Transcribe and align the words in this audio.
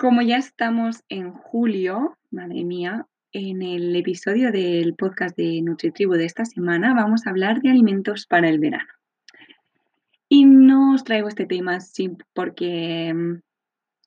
Como 0.00 0.22
ya 0.22 0.38
estamos 0.38 1.04
en 1.10 1.34
julio, 1.34 2.16
madre 2.30 2.64
mía, 2.64 3.06
en 3.32 3.60
el 3.60 3.94
episodio 3.94 4.50
del 4.50 4.94
podcast 4.94 5.36
de 5.36 5.60
NutriTribu 5.60 6.14
de 6.14 6.24
esta 6.24 6.46
semana 6.46 6.94
vamos 6.94 7.26
a 7.26 7.30
hablar 7.30 7.60
de 7.60 7.68
alimentos 7.68 8.24
para 8.26 8.48
el 8.48 8.58
verano. 8.60 8.88
Y 10.26 10.46
no 10.46 10.94
os 10.94 11.04
traigo 11.04 11.28
este 11.28 11.44
tema 11.44 11.76
porque 12.32 13.12
mm, 13.14 13.42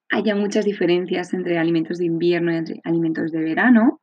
haya 0.10 0.36
muchas 0.36 0.66
diferencias 0.66 1.32
entre 1.32 1.60
alimentos 1.60 2.00
de 2.00 2.06
invierno 2.06 2.52
y 2.52 2.56
entre 2.56 2.82
alimentos 2.86 3.32
de 3.32 3.44
verano, 3.44 4.02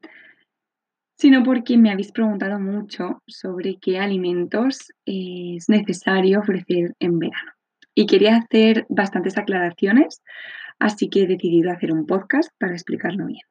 sino 1.17 1.43
porque 1.43 1.77
me 1.77 1.91
habéis 1.91 2.13
preguntado 2.13 2.61
mucho 2.61 3.21
sobre 3.27 3.79
qué 3.81 3.99
alimentos 3.99 4.93
es 5.07 5.69
necesario 5.69 6.39
ofrecer 6.39 6.95
en 7.01 7.19
verano. 7.19 7.51
Y 7.97 8.07
quería 8.07 8.37
hacer 8.37 8.87
bastantes 8.89 9.37
aclaraciones 9.37 10.23
Así 10.81 11.11
que 11.11 11.23
he 11.23 11.27
decidido 11.27 11.71
hacer 11.71 11.93
un 11.93 12.07
podcast 12.07 12.51
para 12.59 12.73
explicarlo 12.73 13.27
bien. 13.27 13.43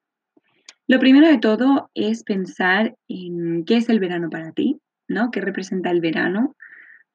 Lo 0.87 0.97
primero 0.97 1.27
de 1.27 1.37
todo 1.37 1.91
es 1.93 2.23
pensar 2.23 2.95
en 3.07 3.63
qué 3.65 3.77
es 3.77 3.87
el 3.87 3.99
verano 3.99 4.31
para 4.31 4.51
ti, 4.51 4.81
¿no? 5.07 5.29
¿Qué 5.29 5.39
representa 5.39 5.91
el 5.91 6.01
verano? 6.01 6.55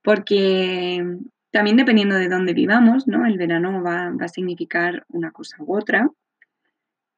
Porque 0.02 1.04
también 1.50 1.76
dependiendo 1.76 2.14
de 2.14 2.28
dónde 2.28 2.54
vivamos, 2.54 3.08
¿no? 3.08 3.26
El 3.26 3.36
verano 3.36 3.82
va, 3.82 4.14
a 4.20 4.28
significar 4.28 5.04
una 5.08 5.32
cosa 5.32 5.56
u 5.58 5.76
otra. 5.76 6.08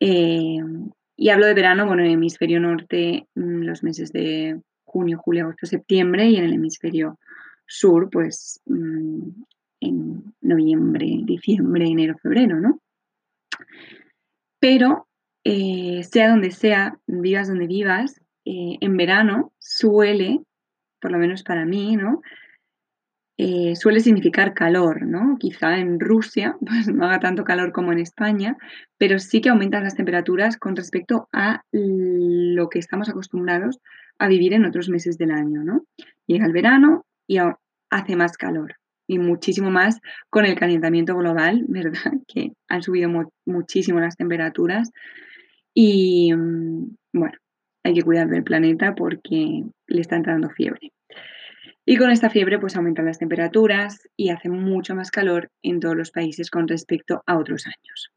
Eh, 0.00 0.58
y 1.16 1.28
hablo 1.28 1.46
de 1.46 1.54
verano, 1.54 1.86
bueno, 1.86 2.00
en 2.00 2.08
el 2.08 2.14
hemisferio 2.14 2.60
norte, 2.60 3.26
mm, 3.34 3.60
los 3.60 3.82
meses 3.82 4.10
de 4.12 4.58
junio, 4.84 5.18
julio, 5.18 5.44
agosto, 5.44 5.66
septiembre, 5.66 6.30
y 6.30 6.36
en 6.36 6.44
el 6.44 6.54
hemisferio 6.54 7.18
sur, 7.66 8.08
pues 8.08 8.62
mm, 8.64 9.28
en 9.80 10.34
noviembre, 10.40 11.06
diciembre, 11.24 11.84
enero, 11.84 12.16
febrero, 12.16 12.58
¿no? 12.58 12.80
Pero 14.68 15.06
eh, 15.44 16.02
sea 16.02 16.28
donde 16.28 16.50
sea, 16.50 16.98
vivas 17.06 17.46
donde 17.46 17.68
vivas, 17.68 18.20
eh, 18.44 18.78
en 18.80 18.96
verano 18.96 19.52
suele, 19.60 20.40
por 21.00 21.12
lo 21.12 21.18
menos 21.18 21.44
para 21.44 21.64
mí, 21.64 21.94
¿no? 21.94 22.20
Eh, 23.38 23.76
suele 23.76 24.00
significar 24.00 24.54
calor, 24.54 25.06
¿no? 25.06 25.36
Quizá 25.38 25.78
en 25.78 26.00
Rusia 26.00 26.56
pues, 26.66 26.88
no 26.88 27.04
haga 27.04 27.20
tanto 27.20 27.44
calor 27.44 27.70
como 27.70 27.92
en 27.92 28.00
España, 28.00 28.56
pero 28.98 29.20
sí 29.20 29.40
que 29.40 29.50
aumentan 29.50 29.84
las 29.84 29.94
temperaturas 29.94 30.56
con 30.56 30.74
respecto 30.74 31.28
a 31.32 31.62
lo 31.70 32.68
que 32.68 32.80
estamos 32.80 33.08
acostumbrados 33.08 33.78
a 34.18 34.26
vivir 34.26 34.52
en 34.52 34.64
otros 34.64 34.88
meses 34.88 35.16
del 35.16 35.30
año, 35.30 35.62
¿no? 35.62 35.84
Llega 36.26 36.44
el 36.44 36.52
verano 36.52 37.06
y 37.28 37.38
hace 37.88 38.16
más 38.16 38.36
calor 38.36 38.74
y 39.06 39.18
muchísimo 39.18 39.70
más 39.70 40.00
con 40.30 40.44
el 40.44 40.58
calentamiento 40.58 41.16
global, 41.16 41.64
¿verdad? 41.68 42.12
Que 42.28 42.52
han 42.68 42.82
subido 42.82 43.10
muchísimo 43.44 44.00
las 44.00 44.16
temperaturas 44.16 44.90
y 45.74 46.32
mm, 46.34 46.96
bueno, 47.12 47.36
hay 47.84 47.94
que 47.94 48.02
cuidar 48.02 48.28
del 48.28 48.42
planeta 48.42 48.94
porque 48.94 49.62
le 49.86 50.00
está 50.00 50.16
entrando 50.16 50.50
fiebre. 50.50 50.92
Y 51.84 51.96
con 51.96 52.10
esta 52.10 52.30
fiebre 52.30 52.58
pues 52.58 52.76
aumentan 52.76 53.06
las 53.06 53.18
temperaturas 53.18 54.08
y 54.16 54.30
hace 54.30 54.48
mucho 54.48 54.96
más 54.96 55.12
calor 55.12 55.50
en 55.62 55.78
todos 55.78 55.94
los 55.94 56.10
países 56.10 56.50
con 56.50 56.66
respecto 56.66 57.22
a 57.26 57.38
otros 57.38 57.66
años. 57.66 58.12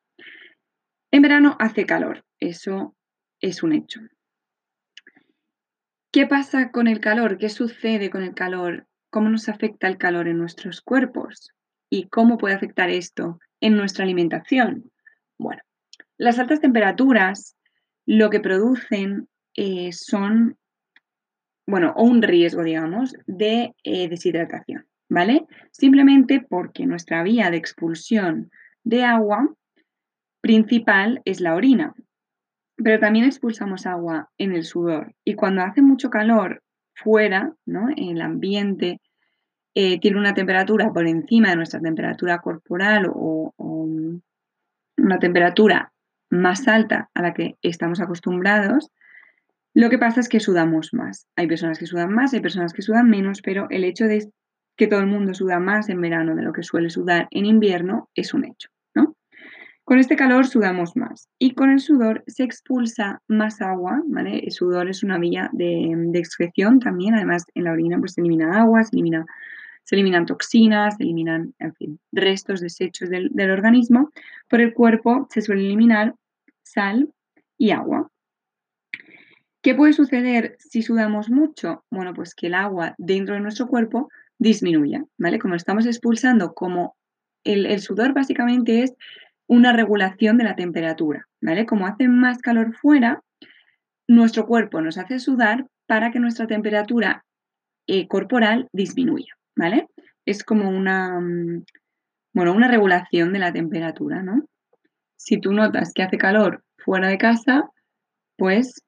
En 1.11 1.21
verano 1.21 1.55
hace 1.59 1.85
calor, 1.85 2.23
eso 2.39 2.95
es 3.41 3.61
un 3.61 3.73
hecho. 3.73 4.01
¿Qué 6.11 6.25
pasa 6.25 6.71
con 6.71 6.87
el 6.87 6.99
calor? 6.99 7.37
¿Qué 7.37 7.49
sucede 7.49 8.09
con 8.09 8.23
el 8.23 8.33
calor? 8.33 8.87
Cómo 9.09 9.29
nos 9.29 9.49
afecta 9.49 9.87
el 9.87 9.97
calor 9.97 10.27
en 10.27 10.37
nuestros 10.37 10.81
cuerpos 10.81 11.51
y 11.89 12.07
cómo 12.07 12.37
puede 12.37 12.55
afectar 12.55 12.89
esto 12.89 13.39
en 13.59 13.75
nuestra 13.75 14.03
alimentación. 14.03 14.91
Bueno, 15.37 15.61
las 16.17 16.39
altas 16.39 16.61
temperaturas 16.61 17.55
lo 18.05 18.29
que 18.29 18.39
producen 18.39 19.27
eh, 19.55 19.91
son, 19.91 20.57
bueno, 21.67 21.93
o 21.95 22.03
un 22.03 22.21
riesgo, 22.21 22.63
digamos, 22.63 23.15
de 23.25 23.73
eh, 23.83 24.07
deshidratación, 24.09 24.87
¿vale? 25.09 25.45
Simplemente 25.71 26.41
porque 26.41 26.85
nuestra 26.85 27.23
vía 27.23 27.49
de 27.49 27.57
expulsión 27.57 28.51
de 28.83 29.03
agua 29.03 29.53
principal 30.41 31.21
es 31.25 31.41
la 31.41 31.55
orina, 31.55 31.93
pero 32.75 32.99
también 32.99 33.25
expulsamos 33.25 33.85
agua 33.85 34.29
en 34.37 34.53
el 34.53 34.63
sudor 34.63 35.13
y 35.25 35.35
cuando 35.35 35.61
hace 35.61 35.81
mucho 35.81 36.09
calor 36.09 36.63
fuera, 37.03 37.53
¿no? 37.65 37.87
el 37.95 38.21
ambiente 38.21 38.99
eh, 39.75 39.99
tiene 39.99 40.17
una 40.17 40.33
temperatura 40.33 40.91
por 40.91 41.07
encima 41.07 41.49
de 41.49 41.55
nuestra 41.55 41.79
temperatura 41.79 42.39
corporal 42.39 43.09
o, 43.13 43.53
una 44.97 45.19
temperatura 45.19 45.93
más 46.29 46.67
alta 46.67 47.09
a 47.13 47.21
la 47.21 47.33
que 47.33 47.55
estamos 47.61 48.01
acostumbrados, 48.01 48.91
lo 49.73 49.89
que 49.89 49.97
pasa 49.97 50.19
es 50.19 50.27
que 50.27 50.41
sudamos 50.41 50.93
más. 50.93 51.25
Hay 51.37 51.47
personas 51.47 51.79
que 51.79 51.85
sudan 51.85 52.11
más, 52.11 52.33
hay 52.33 52.41
personas 52.41 52.73
que 52.73 52.81
sudan 52.81 53.09
menos, 53.09 53.41
pero 53.41 53.67
el 53.69 53.85
hecho 53.85 54.05
de 54.05 54.29
que 54.75 54.87
todo 54.87 54.99
el 54.99 55.07
mundo 55.07 55.33
suda 55.33 55.59
más 55.59 55.87
en 55.89 56.01
verano 56.01 56.35
de 56.35 56.41
lo 56.41 56.51
que 56.51 56.63
suele 56.63 56.89
sudar 56.89 57.27
en 57.31 57.45
invierno 57.45 58.09
es 58.13 58.33
un 58.33 58.45
hecho. 58.45 58.69
Con 59.89 59.97
este 59.97 60.15
calor 60.15 60.45
sudamos 60.45 60.95
más 60.95 61.29
y 61.39 61.55
con 61.55 61.71
el 61.71 61.79
sudor 61.79 62.23
se 62.27 62.43
expulsa 62.43 63.23
más 63.27 63.59
agua, 63.59 64.03
¿vale? 64.05 64.37
El 64.37 64.51
sudor 64.51 64.87
es 64.87 65.01
una 65.01 65.17
vía 65.17 65.49
de, 65.51 66.11
excreción 66.13 66.79
también, 66.79 67.15
además 67.15 67.45
en 67.55 67.63
la 67.63 67.71
orina 67.71 67.97
pues 67.97 68.13
se 68.13 68.21
elimina 68.21 68.61
agua, 68.61 68.83
se, 68.83 68.95
elimina, 68.95 69.25
eliminan 69.89 70.27
toxinas, 70.27 70.95
se 70.95 71.01
eliminan, 71.05 71.55
en 71.57 71.73
fin, 71.73 71.99
restos, 72.11 72.61
desechos 72.61 73.09
del, 73.09 73.31
organismo. 73.49 74.11
Por 74.47 74.61
el 74.61 74.75
cuerpo 74.75 75.27
se 75.31 75.41
suele 75.41 75.65
eliminar 75.65 76.13
sal 76.61 77.11
y 77.57 77.71
agua. 77.71 78.11
¿Qué 79.63 79.73
puede 79.73 79.93
suceder 79.93 80.55
si 80.59 80.83
sudamos 80.83 81.31
mucho? 81.31 81.83
Bueno, 81.89 82.13
pues 82.13 82.35
que 82.35 82.45
el 82.45 82.53
agua 82.53 82.93
dentro 82.99 83.33
de 83.33 83.41
nuestro 83.41 83.67
cuerpo 83.67 84.09
disminuya, 84.37 85.03
¿vale? 85.17 85.39
Como 85.39 85.55
estamos 85.55 85.87
expulsando, 85.87 86.53
como 86.53 86.95
el 87.43 87.79
sudor 87.79 88.13
básicamente 88.13 88.83
es 88.83 88.93
una 89.49 89.73
regulación 89.73 90.37
de 90.37 90.43
la 90.43 90.55
temperatura, 90.55 91.27
¿vale? 91.41 91.65
Como 91.65 91.87
hace 91.87 92.07
más 92.07 92.37
calor 92.37 92.75
fuera, 92.75 93.23
nuestro 94.07 94.45
cuerpo 94.45 94.79
nos 94.79 94.97
hace 94.99 95.19
sudar 95.19 95.65
para 95.87 96.11
que 96.11 96.19
nuestra 96.19 96.45
temperatura 96.45 97.25
eh, 97.87 98.07
corporal 98.07 98.69
disminuya, 98.71 99.33
¿vale? 99.55 99.87
Es 100.25 100.43
como 100.43 100.69
una, 100.69 101.19
mm, 101.19 101.63
bueno, 102.33 102.53
una 102.53 102.67
regulación 102.67 103.33
de 103.33 103.39
la 103.39 103.51
temperatura, 103.51 104.21
¿no? 104.21 104.45
Si 105.17 105.41
tú 105.41 105.51
notas 105.51 105.93
que 105.93 106.03
hace 106.03 106.19
calor 106.19 106.63
fuera 106.77 107.07
de 107.07 107.17
casa, 107.17 107.67
pues 108.37 108.83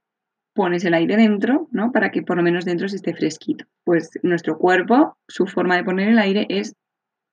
pones 0.53 0.85
el 0.85 0.93
aire 0.93 1.17
dentro, 1.17 1.69
¿no? 1.71 1.91
Para 1.91 2.11
que 2.11 2.21
por 2.21 2.37
lo 2.37 2.43
menos 2.43 2.65
dentro 2.65 2.87
se 2.87 2.97
esté 2.97 3.15
fresquito. 3.15 3.65
Pues 3.83 4.11
nuestro 4.21 4.59
cuerpo, 4.59 5.17
su 5.27 5.47
forma 5.47 5.75
de 5.75 5.83
poner 5.83 6.09
el 6.09 6.19
aire 6.19 6.45
es 6.49 6.75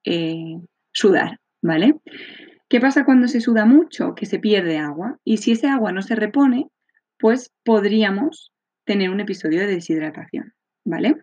eh, 0.05 0.57
sudar, 0.93 1.39
¿vale? 1.61 1.95
¿Qué 2.69 2.81
pasa 2.81 3.05
cuando 3.05 3.29
se 3.29 3.41
suda 3.41 3.65
mucho? 3.65 4.15
Que 4.15 4.27
se 4.27 4.39
pierde 4.39 4.79
agua. 4.79 5.19
Y 5.25 5.39
si 5.39 5.53
ese 5.53 5.69
agua 5.69 5.93
no 5.93 6.03
se 6.03 6.15
repone, 6.15 6.69
pues 7.19 7.53
podríamos 7.65 8.53
tener 8.85 9.11
un 9.11 9.21
episodio 9.21 9.61
de 9.61 9.67
deshidratación, 9.67 10.55
¿vale? 10.85 11.17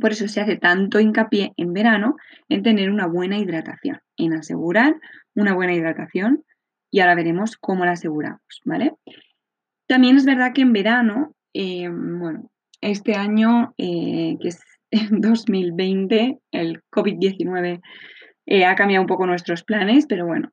Por 0.00 0.12
eso 0.12 0.26
se 0.28 0.40
hace 0.40 0.56
tanto 0.56 0.98
hincapié 1.00 1.52
en 1.56 1.72
verano 1.72 2.16
en 2.48 2.62
tener 2.62 2.90
una 2.90 3.06
buena 3.06 3.38
hidratación, 3.38 4.00
en 4.16 4.34
asegurar 4.34 4.96
una 5.34 5.54
buena 5.54 5.74
hidratación 5.74 6.44
y 6.90 7.00
ahora 7.00 7.14
veremos 7.14 7.56
cómo 7.56 7.84
la 7.84 7.92
aseguramos, 7.92 8.40
¿vale? 8.64 8.94
También 9.86 10.16
es 10.16 10.24
verdad 10.24 10.52
que 10.52 10.62
en 10.62 10.72
verano, 10.72 11.34
eh, 11.54 11.88
bueno, 11.88 12.50
este 12.80 13.14
año, 13.14 13.74
eh, 13.78 14.36
que 14.40 14.48
es 14.48 14.60
2020, 15.10 16.38
el 16.52 16.82
COVID-19 16.90 17.80
eh, 18.46 18.64
ha 18.64 18.74
cambiado 18.74 19.02
un 19.02 19.08
poco 19.08 19.26
nuestros 19.26 19.64
planes, 19.64 20.06
pero 20.06 20.26
bueno, 20.26 20.52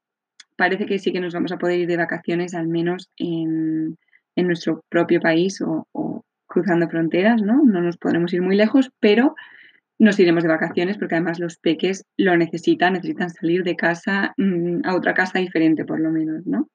parece 0.55 0.85
que 0.85 0.99
sí 0.99 1.11
que 1.11 1.19
nos 1.19 1.33
vamos 1.33 1.51
a 1.51 1.57
poder 1.57 1.79
ir 1.79 1.87
de 1.87 1.97
vacaciones, 1.97 2.53
al 2.53 2.67
menos 2.67 3.09
en, 3.17 3.97
nuestro 4.35 4.83
propio 4.89 5.21
país 5.21 5.61
o, 5.61 6.25
cruzando 6.47 6.87
fronteras, 6.87 7.41
¿no? 7.41 7.63
No 7.63 7.81
nos 7.81 7.97
podremos 7.97 8.33
ir 8.33 8.41
muy 8.41 8.55
lejos, 8.55 8.91
pero 8.99 9.35
nos 9.97 10.19
iremos 10.19 10.43
de 10.43 10.49
vacaciones 10.49 10.97
porque 10.97 11.15
además 11.15 11.39
los 11.39 11.57
peques 11.57 12.05
lo 12.17 12.35
necesitan, 12.37 12.93
necesitan 12.93 13.29
salir 13.29 13.63
de 13.63 13.75
casa 13.75 14.33
mm, 14.37 14.81
a 14.85 14.95
otra 14.95 15.13
casa 15.13 15.39
diferente 15.39 15.85
por 15.85 15.99
lo 15.99 16.11
menos, 16.11 16.45
¿no? 16.45 16.67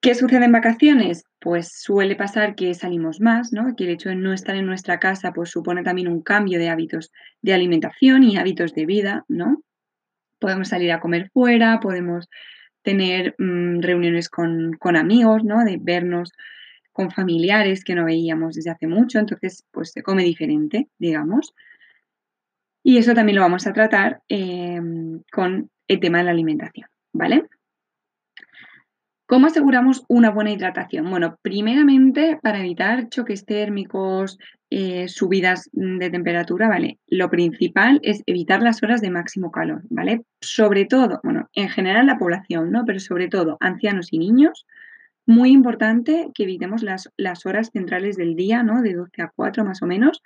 ¿Qué 0.00 0.14
sucede 0.14 0.44
en 0.44 0.52
vacaciones? 0.52 1.24
Pues 1.40 1.72
suele 1.72 2.14
pasar 2.14 2.54
que 2.54 2.72
salimos 2.74 3.20
más, 3.20 3.52
¿no? 3.52 3.74
Que 3.74 3.84
el 3.84 3.90
hecho 3.90 4.08
de 4.08 4.14
no 4.14 4.32
estar 4.32 4.54
en 4.54 4.66
nuestra 4.66 5.00
casa 5.00 5.32
pues 5.32 5.50
supone 5.50 5.82
también 5.82 6.08
un 6.08 6.22
cambio 6.22 6.58
de 6.58 6.68
hábitos 6.68 7.10
de 7.42 7.52
alimentación 7.52 8.22
y 8.22 8.36
hábitos 8.36 8.74
de 8.74 8.86
vida, 8.86 9.24
¿no? 9.28 9.60
Podemos 10.38 10.68
salir 10.68 10.92
a 10.92 11.00
comer 11.00 11.30
fuera, 11.30 11.80
podemos 11.80 12.28
tener 12.82 13.34
mm, 13.38 13.80
reuniones 13.80 14.28
con, 14.28 14.72
con, 14.78 14.96
amigos, 14.96 15.44
¿no? 15.44 15.64
De 15.64 15.78
vernos 15.80 16.32
con 16.92 17.10
familiares 17.10 17.84
que 17.84 17.94
no 17.94 18.04
veíamos 18.04 18.54
desde 18.54 18.70
hace 18.70 18.86
mucho, 18.86 19.18
entonces 19.18 19.64
pues 19.70 19.92
se 19.92 20.02
come 20.02 20.24
diferente, 20.24 20.88
digamos. 20.98 21.54
Y 22.82 22.98
eso 22.98 23.14
también 23.14 23.36
lo 23.36 23.42
vamos 23.42 23.66
a 23.66 23.72
tratar 23.72 24.22
em, 24.28 25.22
con 25.30 25.70
el 25.88 26.00
tema 26.00 26.18
de 26.18 26.24
la 26.24 26.30
alimentación, 26.30 26.88
¿vale? 27.12 27.44
¿Cómo 29.28 29.48
aseguramos 29.48 30.06
una 30.08 30.30
buena 30.30 30.52
hidratación? 30.52 31.10
Bueno, 31.10 31.38
primeramente 31.42 32.38
para 32.42 32.60
evitar 32.60 33.10
choques 33.10 33.44
térmicos, 33.44 34.38
eh, 34.70 35.06
subidas 35.08 35.68
de 35.74 36.08
temperatura, 36.08 36.66
¿vale? 36.66 36.98
Lo 37.08 37.28
principal 37.28 38.00
es 38.02 38.22
evitar 38.24 38.62
las 38.62 38.82
horas 38.82 39.02
de 39.02 39.10
máximo 39.10 39.50
calor, 39.50 39.82
¿vale? 39.90 40.22
Sobre 40.40 40.86
todo, 40.86 41.20
bueno, 41.22 41.50
en 41.52 41.68
general 41.68 42.06
la 42.06 42.16
población, 42.16 42.72
¿no? 42.72 42.86
Pero 42.86 43.00
sobre 43.00 43.28
todo 43.28 43.58
ancianos 43.60 44.08
y 44.12 44.18
niños, 44.18 44.64
muy 45.26 45.50
importante 45.50 46.30
que 46.34 46.44
evitemos 46.44 46.82
las, 46.82 47.10
las 47.18 47.44
horas 47.44 47.68
centrales 47.70 48.16
del 48.16 48.34
día, 48.34 48.62
¿no? 48.62 48.80
De 48.80 48.94
12 48.94 49.20
a 49.20 49.30
4 49.36 49.62
más 49.62 49.82
o 49.82 49.86
menos, 49.86 50.22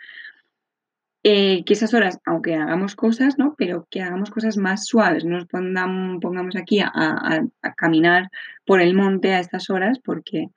eh, 1.24 1.64
que 1.64 1.74
esas 1.74 1.94
horas, 1.94 2.18
aunque 2.24 2.56
hagamos 2.56 2.96
cosas, 2.96 3.38
¿no? 3.38 3.54
Pero 3.56 3.86
que 3.90 4.02
hagamos 4.02 4.30
cosas 4.30 4.56
más 4.56 4.86
suaves, 4.86 5.24
no 5.24 5.36
nos 5.36 5.46
pongamos, 5.46 6.56
aquí 6.56 6.80
a, 6.80 7.44
caminar 7.76 8.28
por 8.64 8.80
el 8.80 8.94
monte 8.94 9.32
a 9.32 9.40
estas 9.40 9.70
horas 9.70 10.00
porque 10.00 10.48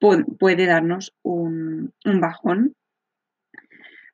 puede 0.00 0.66
darnos 0.66 1.14
un, 1.22 1.92
bajón 2.04 2.74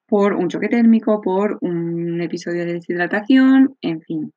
por 0.06 0.34
un 0.34 0.48
choque 0.48 0.68
térmico, 0.68 1.22
por 1.22 1.58
un 1.62 2.20
episodio 2.20 2.66
de 2.66 2.74
deshidratación, 2.74 3.76
en 3.80 4.02
fin. 4.02 4.32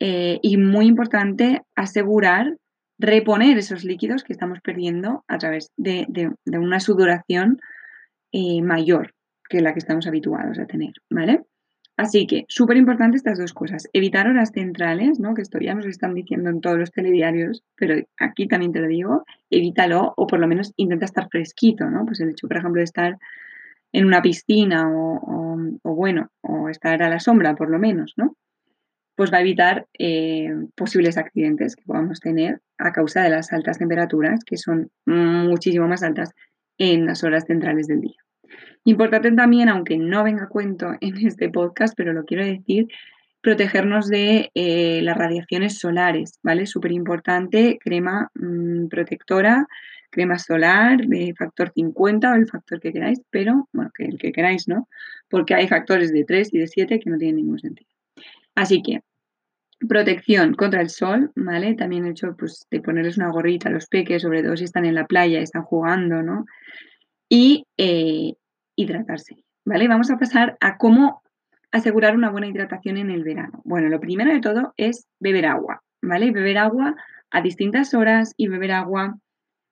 Eh, 0.00 0.38
y 0.42 0.56
muy 0.56 0.86
importante 0.86 1.62
asegurar 1.74 2.56
reponer 2.98 3.58
esos 3.58 3.84
líquidos 3.84 4.24
que 4.24 4.32
estamos 4.32 4.60
perdiendo 4.60 5.24
a 5.28 5.38
través 5.38 5.70
de, 5.76 6.32
una 6.46 6.80
sudoración 6.80 7.60
eh, 8.32 8.60
mayor, 8.62 9.14
que 9.48 9.60
la 9.60 9.72
que 9.72 9.78
estamos 9.78 10.06
habituados 10.06 10.58
a 10.58 10.66
tener, 10.66 10.92
¿vale? 11.10 11.44
Así 11.98 12.28
que, 12.28 12.44
súper 12.46 12.76
importante 12.76 13.16
estas 13.16 13.38
dos 13.38 13.52
cosas. 13.52 13.88
Evitar 13.92 14.28
horas 14.28 14.52
centrales, 14.54 15.18
¿no? 15.18 15.34
Que 15.34 15.42
esto 15.42 15.58
ya 15.58 15.74
nos 15.74 15.84
están 15.84 16.14
diciendo 16.14 16.48
en 16.48 16.60
todos 16.60 16.78
los 16.78 16.92
telediarios, 16.92 17.64
pero 17.74 17.96
aquí 18.18 18.46
también 18.46 18.70
te 18.70 18.78
lo 18.78 18.86
digo, 18.86 19.24
evítalo 19.50 20.14
o 20.16 20.28
por 20.28 20.38
lo 20.38 20.46
menos 20.46 20.72
intenta 20.76 21.06
estar 21.06 21.28
fresquito, 21.28 21.90
¿no? 21.90 22.06
Pues 22.06 22.20
el 22.20 22.30
hecho, 22.30 22.46
por 22.46 22.56
ejemplo, 22.56 22.78
de 22.78 22.84
estar 22.84 23.18
en 23.92 24.04
una 24.04 24.22
piscina 24.22 24.88
o, 24.88 25.58
bueno, 25.82 26.30
o 26.40 26.68
estar 26.68 27.02
a 27.02 27.08
la 27.08 27.18
sombra 27.18 27.56
por 27.56 27.68
lo 27.68 27.80
menos, 27.80 28.14
¿no? 28.16 28.36
Pues 29.16 29.32
va 29.32 29.38
a 29.38 29.40
evitar 29.40 29.88
eh, 29.98 30.54
posibles 30.76 31.18
accidentes 31.18 31.74
que 31.74 31.82
podamos 31.82 32.20
tener 32.20 32.60
a 32.78 32.92
causa 32.92 33.22
de 33.22 33.30
las 33.30 33.52
altas 33.52 33.78
temperaturas, 33.78 34.44
que 34.44 34.56
son 34.56 34.92
muchísimo 35.04 35.88
más 35.88 36.04
altas 36.04 36.30
en 36.78 37.06
las 37.06 37.24
horas 37.24 37.44
centrales 37.44 37.88
del 37.88 38.02
día. 38.02 38.27
Importante 38.88 39.30
también, 39.32 39.68
aunque 39.68 39.98
no 39.98 40.24
venga 40.24 40.44
a 40.44 40.48
cuento 40.48 40.94
en 41.02 41.26
este 41.26 41.50
podcast, 41.50 41.92
pero 41.94 42.14
lo 42.14 42.24
quiero 42.24 42.42
decir, 42.42 42.88
protegernos 43.42 44.08
de 44.08 44.50
eh, 44.54 45.00
las 45.02 45.14
radiaciones 45.14 45.78
solares, 45.78 46.38
¿vale? 46.42 46.64
Súper 46.64 46.92
importante, 46.92 47.78
crema 47.78 48.30
mm, 48.32 48.86
protectora, 48.88 49.66
crema 50.08 50.38
solar 50.38 51.06
de 51.06 51.34
factor 51.36 51.70
50 51.74 52.32
o 52.32 52.34
el 52.34 52.48
factor 52.48 52.80
que 52.80 52.94
queráis, 52.94 53.20
pero, 53.28 53.68
bueno, 53.74 53.90
que 53.94 54.06
el 54.06 54.16
que 54.16 54.32
queráis, 54.32 54.66
¿no? 54.68 54.88
Porque 55.28 55.54
hay 55.54 55.68
factores 55.68 56.10
de 56.10 56.24
3 56.24 56.54
y 56.54 56.58
de 56.58 56.66
7 56.66 56.98
que 56.98 57.10
no 57.10 57.18
tienen 57.18 57.36
ningún 57.36 57.58
sentido. 57.58 57.90
Así 58.54 58.80
que, 58.82 59.02
protección 59.86 60.54
contra 60.54 60.80
el 60.80 60.88
sol, 60.88 61.30
¿vale? 61.36 61.74
También 61.74 62.06
he 62.06 62.10
hecho 62.12 62.34
pues, 62.38 62.66
de 62.70 62.80
ponerles 62.80 63.18
una 63.18 63.30
gorrita 63.32 63.68
a 63.68 63.72
los 63.72 63.86
peques, 63.86 64.22
sobre 64.22 64.42
todo 64.42 64.56
si 64.56 64.64
están 64.64 64.86
en 64.86 64.94
la 64.94 65.06
playa, 65.06 65.40
están 65.40 65.64
jugando, 65.64 66.22
¿no? 66.22 66.46
Y 67.28 67.66
eh, 67.76 68.32
hidratarse, 68.78 69.44
¿vale? 69.64 69.88
Vamos 69.88 70.10
a 70.10 70.18
pasar 70.18 70.56
a 70.60 70.78
cómo 70.78 71.22
asegurar 71.72 72.16
una 72.16 72.30
buena 72.30 72.46
hidratación 72.46 72.96
en 72.96 73.10
el 73.10 73.24
verano. 73.24 73.60
Bueno, 73.64 73.88
lo 73.88 74.00
primero 74.00 74.32
de 74.32 74.40
todo 74.40 74.72
es 74.76 75.08
beber 75.18 75.46
agua, 75.46 75.82
¿vale? 76.00 76.30
Beber 76.30 76.58
agua 76.58 76.94
a 77.30 77.42
distintas 77.42 77.92
horas 77.92 78.34
y 78.36 78.46
beber 78.46 78.72
agua 78.72 79.18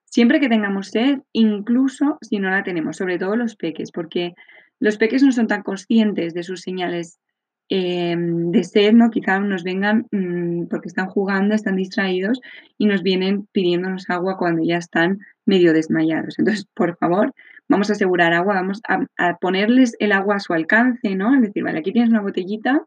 siempre 0.05 0.41
que 0.41 0.49
tengamos 0.49 0.88
sed, 0.88 1.20
incluso 1.32 2.19
si 2.20 2.38
no 2.38 2.50
la 2.50 2.64
tenemos, 2.64 2.97
sobre 2.97 3.19
todo 3.19 3.37
los 3.37 3.55
peques, 3.55 3.92
porque 3.92 4.35
los 4.80 4.97
peques 4.97 5.23
no 5.23 5.30
son 5.30 5.47
tan 5.47 5.62
conscientes 5.62 6.35
de 6.35 6.42
sus 6.42 6.62
señales 6.62 7.21
em, 7.69 8.50
de 8.50 8.64
sed, 8.64 8.92
¿no? 8.92 9.11
Quizá 9.11 9.38
nos 9.38 9.62
vengan 9.62 10.07
mm, 10.11 10.66
porque 10.66 10.88
están 10.88 11.07
jugando, 11.07 11.54
están 11.54 11.76
distraídos 11.76 12.40
y 12.76 12.87
nos 12.87 13.02
vienen 13.02 13.47
pidiéndonos 13.52 14.11
agua 14.11 14.37
cuando 14.37 14.64
ya 14.64 14.78
están 14.78 15.21
medio 15.45 15.73
desmayados. 15.73 16.38
Entonces, 16.38 16.66
por 16.75 16.97
favor, 16.99 17.33
vamos 17.68 17.90
a 17.90 17.94
asegurar 17.94 18.32
agua, 18.32 18.54
vamos 18.54 18.80
a, 18.88 19.37
ponerles 19.38 19.96
el 19.99 20.12
agua 20.12 20.37
a 20.37 20.40
su 20.40 20.52
alcance, 20.52 21.14
¿no? 21.14 21.35
Es 21.35 21.42
decir, 21.42 21.62
vale, 21.62 21.78
aquí 21.78 21.92
tienes 21.92 22.11
una 22.11 22.20
botellita, 22.20 22.85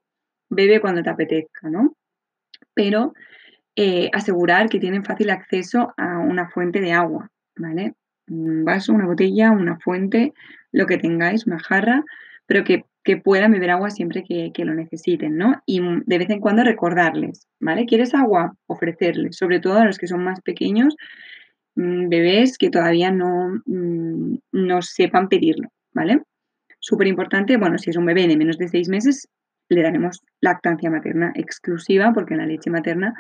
bebe 0.50 0.79
cuando 0.79 1.03
te 1.03 1.09
apetezca, 1.09 1.69
¿no? 1.69 1.95
Pero 2.74 3.13
eh, 3.75 4.09
asegurar 4.13 4.69
que 4.69 4.79
tienen 4.79 5.03
fácil 5.03 5.29
acceso 5.29 5.93
a 5.98 6.17
una 6.19 6.50
fuente 6.50 6.79
de 6.81 6.93
agua, 6.93 7.29
¿vale? 7.55 7.93
Un 8.29 8.63
vaso, 8.63 8.93
una 8.93 9.05
botella, 9.05 9.51
una 9.51 9.77
fuente, 9.79 10.33
lo 10.71 10.86
que 10.86 10.98
tengáis, 10.98 11.48
una 11.48 11.59
jarra, 11.59 12.03
pero 12.45 12.63
que, 12.63 12.86
puedan 13.24 13.51
beber 13.51 13.71
agua 13.71 13.89
siempre 13.89 14.24
que, 14.24 14.51
que, 14.53 14.65
lo 14.65 14.75
necesiten, 14.75 15.36
¿no? 15.36 15.63
Y 15.65 15.81
de 16.05 16.17
vez 16.19 16.29
en 16.29 16.39
cuando 16.39 16.63
recordarles, 16.63 17.48
¿vale? 17.59 17.88
¿Quieres 17.88 18.13
agua? 18.13 18.53
Ofrecerles, 18.67 19.36
sobre 19.36 19.59
todo 19.59 19.79
a 19.79 19.86
los 19.86 19.98
que 19.98 20.05
son 20.05 20.24
más 20.24 20.41
pequeños, 20.41 20.95
bebés 22.09 22.57
que 22.57 22.69
todavía 22.69 23.12
no, 23.12 23.62
mm, 23.65 24.38
no 24.51 24.81
sepan 24.81 25.29
pedirlo, 25.29 25.69
¿vale? 25.93 26.21
Súper 26.79 27.07
importante, 27.07 27.57
bueno, 27.57 27.77
si 27.77 27.89
es 27.89 27.98
un 27.98 28.05
bebé 28.05 28.27
de 28.27 28.38
menos 28.38 28.57
de 28.57 28.67
seis 28.67 28.89
meses, 28.89 29.27
le 29.69 29.83
daremos 29.83 30.21
lactancia 30.41 30.89
materna 30.89 31.31
exclusiva 31.36 32.12
porque 32.13 32.36
la 32.36 32.45
leche 32.45 32.69
materna 32.69 33.13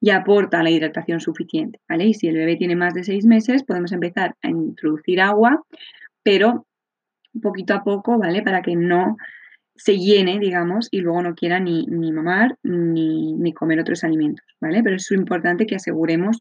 ya 0.00 0.16
aporta 0.16 0.62
la 0.62 0.70
hidratación 0.70 1.20
suficiente, 1.20 1.80
¿vale? 1.88 2.06
Y 2.06 2.14
si 2.14 2.28
el 2.28 2.36
bebé 2.36 2.56
tiene 2.56 2.76
más 2.76 2.94
de 2.94 3.04
seis 3.04 3.24
meses, 3.26 3.64
podemos 3.64 3.92
empezar 3.92 4.34
a 4.42 4.48
introducir 4.48 5.20
agua, 5.20 5.62
pero 6.22 6.66
poquito 7.42 7.74
a 7.74 7.82
poco, 7.82 8.18
¿vale? 8.18 8.42
Para 8.42 8.62
que 8.62 8.76
no 8.76 9.16
se 9.74 9.98
llene, 9.98 10.38
digamos, 10.38 10.88
y 10.90 11.00
luego 11.00 11.22
no 11.22 11.34
quiera 11.34 11.60
ni, 11.60 11.86
ni 11.86 12.12
mamar 12.12 12.56
ni, 12.62 13.34
ni 13.34 13.52
comer 13.52 13.80
otros 13.80 14.04
alimentos, 14.04 14.46
¿vale? 14.60 14.82
Pero 14.82 14.96
es 14.96 15.10
importante 15.10 15.66
que 15.66 15.76
aseguremos 15.76 16.40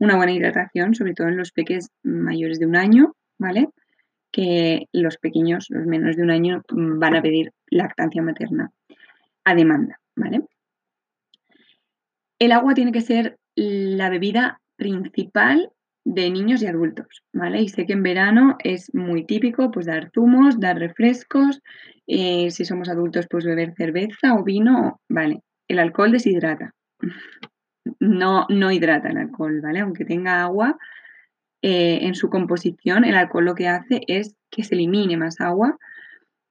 una 0.00 0.16
buena 0.16 0.32
hidratación, 0.32 0.94
sobre 0.94 1.14
todo 1.14 1.28
en 1.28 1.36
los 1.36 1.52
peques 1.52 1.90
mayores 2.02 2.58
de 2.58 2.66
un 2.66 2.74
año, 2.74 3.14
¿vale? 3.38 3.68
Que 4.32 4.86
los 4.92 5.18
pequeños, 5.18 5.66
los 5.68 5.86
menos 5.86 6.16
de 6.16 6.22
un 6.22 6.30
año, 6.30 6.62
mm, 6.70 6.98
van 6.98 7.16
a 7.16 7.22
pedir 7.22 7.52
lactancia 7.70 8.22
materna 8.22 8.70
a 9.44 9.54
demanda, 9.54 10.00
¿vale? 10.16 10.42
El 12.38 12.52
agua 12.52 12.74
tiene 12.74 12.92
que 12.92 13.02
ser 13.02 13.38
la 13.54 14.08
bebida 14.08 14.60
principal 14.76 15.70
de 16.04 16.30
niños 16.30 16.62
y 16.62 16.66
adultos, 16.66 17.22
¿vale? 17.32 17.60
Y 17.60 17.68
sé 17.68 17.84
que 17.84 17.92
en 17.92 18.02
verano 18.02 18.56
es 18.64 18.92
muy 18.94 19.26
típico 19.26 19.70
pues 19.70 19.84
dar 19.84 20.10
zumos, 20.14 20.58
dar 20.58 20.78
refrescos, 20.78 21.60
eh, 22.06 22.50
si 22.50 22.64
somos 22.64 22.88
adultos 22.88 23.26
pues 23.28 23.44
beber 23.44 23.74
cerveza 23.76 24.34
o 24.34 24.42
vino, 24.42 25.00
¿vale? 25.10 25.42
El 25.68 25.78
alcohol 25.78 26.12
deshidrata, 26.12 26.74
no, 27.98 28.46
no 28.48 28.72
hidrata 28.72 29.08
el 29.08 29.18
alcohol, 29.18 29.60
¿vale? 29.60 29.80
Aunque 29.80 30.04
tenga 30.04 30.42
agua, 30.42 30.78
eh, 31.62 32.00
en 32.02 32.14
su 32.14 32.30
composición 32.30 33.04
el 33.04 33.16
alcohol 33.16 33.44
lo 33.44 33.54
que 33.54 33.68
hace 33.68 34.00
es 34.06 34.34
que 34.50 34.64
se 34.64 34.74
elimine 34.74 35.18
más 35.18 35.40
agua 35.40 35.78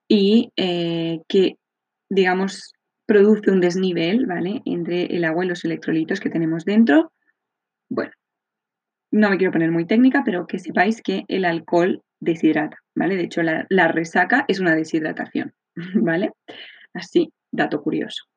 y 0.08 0.52
eh, 0.56 1.22
que, 1.28 1.58
digamos, 2.10 2.74
produce 3.06 3.52
un 3.52 3.60
desnivel, 3.60 4.28
¿vale? 4.28 4.62
Entre 4.66 5.06
el 5.06 5.26
agua 5.26 5.46
y 5.46 5.48
los 5.48 5.66
electrolitos 5.66 6.20
que 6.20 6.30
tenemos 6.30 6.64
dentro. 6.66 7.12
Bueno, 7.90 8.12
no 9.12 9.30
me 9.30 9.38
quiero 9.38 9.52
poner 9.52 9.72
muy 9.72 9.86
técnica, 9.86 10.24
pero 10.24 10.46
que 10.46 10.60
sepáis 10.60 11.02
que 11.02 11.26
el 11.28 11.46
alcohol 11.46 12.04
deshidrata, 12.20 12.78
¿vale? 12.96 13.16
De 13.16 13.24
hecho, 13.24 13.42
la, 13.42 13.66
la 13.70 13.88
resaca 13.88 14.46
es 14.48 14.60
una 14.60 14.76
deshidratación, 14.76 15.54
¿vale? 15.96 16.32
Así, 16.94 17.32
dato 17.52 17.82
curioso. 17.82 18.29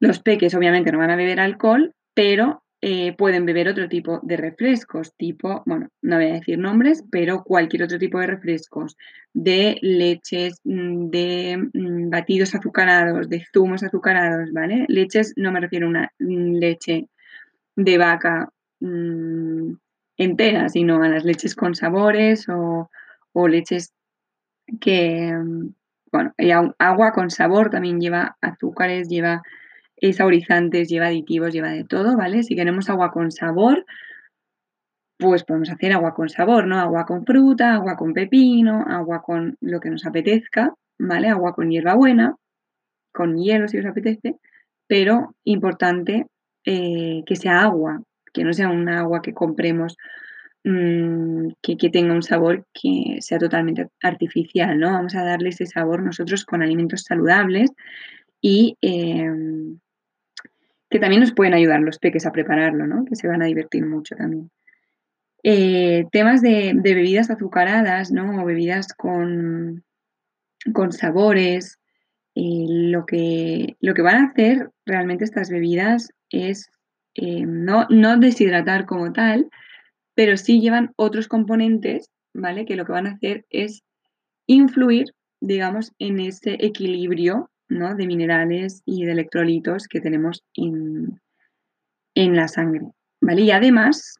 Los 0.00 0.20
peques 0.20 0.54
obviamente 0.54 0.92
no 0.92 0.98
van 0.98 1.10
a 1.10 1.16
beber 1.16 1.40
alcohol, 1.40 1.94
pero 2.14 2.62
eh, 2.80 3.12
pueden 3.16 3.44
beber 3.44 3.68
otro 3.68 3.88
tipo 3.88 4.20
de 4.22 4.36
refrescos, 4.36 5.12
tipo, 5.16 5.64
bueno, 5.66 5.88
no 6.00 6.16
voy 6.16 6.26
a 6.26 6.34
decir 6.34 6.58
nombres, 6.58 7.02
pero 7.10 7.42
cualquier 7.42 7.82
otro 7.82 7.98
tipo 7.98 8.20
de 8.20 8.28
refrescos, 8.28 8.96
de 9.34 9.78
leches, 9.82 10.60
mm, 10.62 11.10
de 11.10 11.70
mm, 11.74 12.08
batidos 12.08 12.54
azucarados, 12.54 13.28
de 13.28 13.44
zumos 13.52 13.82
azucarados, 13.82 14.52
¿vale? 14.52 14.84
Leches, 14.88 15.32
no 15.36 15.50
me 15.50 15.60
refiero 15.60 15.86
a 15.86 15.90
una 15.90 16.12
mm, 16.20 16.54
leche 16.54 17.08
de 17.74 17.98
vaca 17.98 18.48
entera, 20.16 20.68
sino 20.68 21.02
a 21.02 21.08
las 21.08 21.24
leches 21.24 21.56
con 21.56 21.74
sabores 21.74 22.48
o, 22.48 22.90
o 23.32 23.48
leches 23.48 23.92
que, 24.80 25.32
bueno, 26.12 26.34
agua 26.78 27.12
con 27.12 27.30
sabor 27.30 27.70
también 27.70 28.00
lleva 28.00 28.36
azúcares, 28.40 29.08
lleva 29.08 29.42
saborizantes, 30.12 30.88
lleva 30.88 31.06
aditivos, 31.06 31.52
lleva 31.52 31.70
de 31.70 31.84
todo, 31.84 32.16
¿vale? 32.16 32.42
Si 32.42 32.54
queremos 32.54 32.88
agua 32.90 33.10
con 33.10 33.30
sabor, 33.30 33.84
pues 35.18 35.44
podemos 35.44 35.70
hacer 35.70 35.92
agua 35.92 36.14
con 36.14 36.28
sabor, 36.28 36.66
¿no? 36.66 36.78
Agua 36.78 37.04
con 37.04 37.24
fruta, 37.24 37.74
agua 37.74 37.96
con 37.96 38.14
pepino, 38.14 38.84
agua 38.88 39.22
con 39.22 39.56
lo 39.60 39.80
que 39.80 39.90
nos 39.90 40.06
apetezca, 40.06 40.74
¿vale? 40.98 41.28
Agua 41.28 41.54
con 41.54 41.70
hierbabuena, 41.70 42.36
con 43.12 43.36
hielo 43.36 43.66
si 43.68 43.78
os 43.78 43.86
apetece, 43.86 44.36
pero 44.86 45.34
importante 45.44 46.26
eh, 46.64 47.22
que 47.26 47.36
sea 47.36 47.62
agua, 47.62 48.02
que 48.32 48.44
no 48.44 48.52
sea 48.52 48.68
un 48.68 48.88
agua 48.88 49.22
que 49.22 49.34
compremos 49.34 49.96
mm, 50.64 51.48
que, 51.62 51.90
tenga 51.90 52.14
un 52.14 52.22
sabor 52.22 52.64
que 52.72 53.18
sea 53.20 53.38
totalmente 53.38 53.88
artificial, 54.02 54.78
¿no? 54.78 54.92
Vamos 54.92 55.14
a 55.16 55.24
darle 55.24 55.48
ese 55.48 55.66
sabor 55.66 56.02
nosotros 56.02 56.44
con 56.44 56.62
alimentos 56.62 57.02
saludables 57.02 57.70
y 58.40 58.76
em, 58.80 59.80
que 60.90 60.98
también 60.98 61.20
nos 61.20 61.32
pueden 61.32 61.54
ayudar 61.54 61.80
los 61.80 61.98
peques 61.98 62.26
a 62.26 62.32
prepararlo, 62.32 62.86
¿no? 62.86 63.04
Que 63.04 63.16
se 63.16 63.28
van 63.28 63.42
a 63.42 63.46
divertir 63.46 63.84
mucho 63.84 64.16
también. 64.16 64.50
Eh, 65.42 66.06
temas 66.10 66.42
de, 66.42 66.74
bebidas 66.74 67.30
azucaradas, 67.30 68.10
¿no? 68.10 68.42
O 68.42 68.44
bebidas 68.44 68.92
con, 68.94 69.84
con 70.72 70.92
sabores. 70.92 71.78
Eh, 72.34 72.66
lo, 72.68 73.04
que, 73.04 73.76
lo 73.80 73.94
que 73.94 74.02
van 74.02 74.16
a 74.16 74.28
hacer 74.28 74.70
realmente 74.86 75.24
estas 75.24 75.50
bebidas 75.50 76.10
es 76.30 76.70
eh, 77.14 77.44
no, 77.44 77.86
no 77.90 78.16
deshidratar 78.16 78.86
como 78.86 79.12
tal, 79.12 79.50
pero 80.14 80.36
sí 80.36 80.60
llevan 80.60 80.92
otros 80.96 81.26
componentes, 81.26 82.10
¿vale? 82.32 82.64
Que 82.64 82.76
lo 82.76 82.84
que 82.84 82.92
van 82.92 83.06
a 83.06 83.12
hacer 83.12 83.44
es 83.50 83.82
influir, 84.46 85.06
digamos, 85.40 85.92
en 85.98 86.20
ese 86.20 86.56
equilibrio 86.60 87.50
de 87.68 88.06
minerales 88.06 88.82
y 88.86 89.04
de 89.04 89.12
electrolitos 89.12 89.88
que 89.88 90.00
tenemos 90.00 90.44
en, 90.54 91.20
la 92.14 92.48
sangre. 92.48 92.86
¿vale? 93.20 93.42
Y 93.42 93.50
además, 93.50 94.18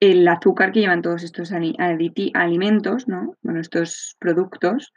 el 0.00 0.26
azúcar 0.26 0.72
que 0.72 0.80
llevan 0.80 1.02
todos 1.02 1.22
estos 1.22 1.52
alimentos, 1.52 3.08
¿no? 3.08 3.36
bueno, 3.42 3.60
estos 3.60 4.16
productos, 4.18 4.92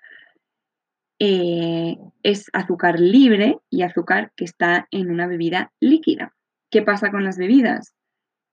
eh, 1.20 1.98
es 2.24 2.50
azúcar 2.54 3.00
libre 3.00 3.60
y 3.70 3.84
azúcar 3.84 4.32
que 4.36 4.46
está 4.46 4.88
en 4.92 5.12
una 5.12 5.28
bebida 5.28 5.72
líquida. 5.80 6.34
¿Qué 6.72 6.82
pasa 6.82 7.12
con 7.12 7.24
las 7.24 7.38
bebidas? 7.38 7.94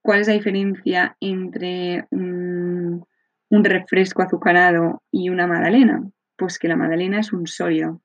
¿Cuál 0.02 0.20
es 0.20 0.28
la 0.28 0.34
diferencia 0.34 1.16
entre 1.20 2.06
un, 2.10 3.04
un 3.48 3.64
refresco 3.64 4.22
azucarado 4.22 5.02
y 5.10 5.30
una 5.30 5.46
magdalena? 5.46 6.08
Pues 6.36 6.58
que 6.58 6.68
la 6.68 6.76
magdalena 6.76 7.20
es 7.20 7.32
un 7.32 7.46
sólido 7.46 8.02